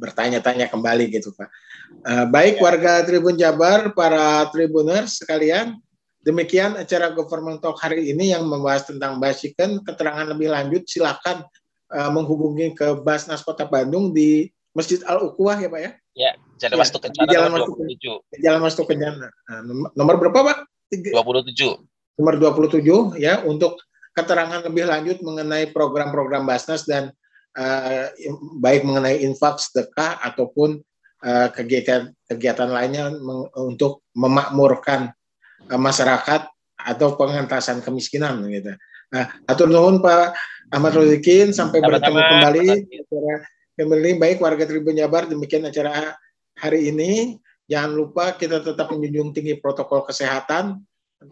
bertanya-tanya 0.00 0.72
kembali 0.72 1.12
gitu 1.12 1.34
Pak. 1.36 1.50
Uh, 2.06 2.24
baik 2.32 2.56
yeah. 2.56 2.64
warga 2.64 2.92
Tribun 3.04 3.36
Jabar, 3.36 3.92
para 3.92 4.48
Tribuners 4.48 5.20
sekalian, 5.20 5.76
demikian 6.24 6.80
acara 6.80 7.12
Government 7.12 7.60
Talk 7.60 7.76
hari 7.76 8.08
ini 8.08 8.32
yang 8.32 8.48
membahas 8.48 8.88
tentang 8.88 9.20
basikan 9.20 9.84
keterangan 9.84 10.32
lebih 10.32 10.48
lanjut 10.48 10.88
silakan 10.88 11.44
uh, 11.92 12.10
menghubungi 12.10 12.72
ke 12.72 12.96
Basnas 13.04 13.44
Kota 13.44 13.68
Bandung 13.68 14.10
di 14.10 14.48
Masjid 14.72 15.04
Al 15.04 15.20
Ukhuwah 15.20 15.60
ya 15.60 15.68
Pak 15.68 15.80
ya? 15.80 15.90
Ya, 16.12 16.30
Jalan 16.60 16.76
ya, 16.76 16.80
Masuk 16.84 17.00
Kencana 17.04 17.28
Jalan 17.28 17.50
Masuk 17.52 17.74
Kencana. 17.76 18.18
Jalan 18.40 18.60
Masuk 18.60 18.84
Kencana. 18.88 19.28
Nah, 19.28 19.60
nomor 19.96 20.16
berapa 20.20 20.38
Pak? 20.40 20.58
27. 20.92 21.80
Nomor 22.20 22.34
27 22.36 23.16
ya 23.16 23.40
untuk 23.48 23.80
keterangan 24.12 24.60
lebih 24.60 24.84
lanjut 24.84 25.24
mengenai 25.24 25.72
program-program 25.72 26.44
Basnas 26.44 26.84
dan 26.84 27.12
uh, 27.56 28.12
baik 28.60 28.84
mengenai 28.84 29.24
infak, 29.24 29.56
sedekah 29.56 30.20
ataupun 30.20 30.84
uh, 31.24 31.48
kegiatan 31.48 32.12
kegiatan 32.28 32.68
lainnya 32.68 33.08
untuk 33.56 34.04
memakmurkan 34.12 35.12
uh, 35.72 35.80
masyarakat 35.80 36.48
atau 36.76 37.08
pengentasan 37.16 37.80
kemiskinan 37.80 38.44
gitu. 38.52 38.76
Nah, 39.12 39.28
atur 39.44 39.68
nuhun 39.68 40.00
Pak 40.00 40.32
Ahmad 40.72 40.96
Rozikin 40.96 41.52
sampai 41.52 41.84
Sama-sama. 41.84 42.00
bertemu 42.00 42.20
kembali 42.24 42.66
acara 42.96 43.34
kembali 43.76 44.10
baik 44.16 44.38
warga 44.40 44.64
Tribun 44.64 44.96
Jabar 44.96 45.28
demikian 45.28 45.68
acara 45.68 46.16
hari 46.56 46.88
ini. 46.88 47.36
Jangan 47.68 47.92
lupa 47.92 48.32
kita 48.40 48.64
tetap 48.64 48.88
menjunjung 48.88 49.36
tinggi 49.36 49.60
protokol 49.60 50.04
kesehatan, 50.04 50.80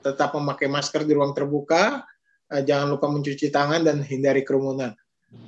tetap 0.04 0.36
memakai 0.36 0.68
masker 0.68 1.08
di 1.08 1.12
ruang 1.16 1.32
terbuka, 1.32 2.04
eh, 2.52 2.62
jangan 2.64 2.96
lupa 2.96 3.08
mencuci 3.08 3.48
tangan 3.48 3.80
dan 3.80 4.04
hindari 4.04 4.44
kerumunan. 4.44 4.92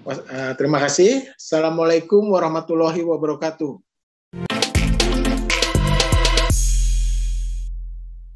Eh, 0.09 0.53
terima 0.57 0.81
kasih. 0.81 1.29
Assalamualaikum 1.37 2.33
warahmatullahi 2.33 3.05
wabarakatuh. 3.05 3.92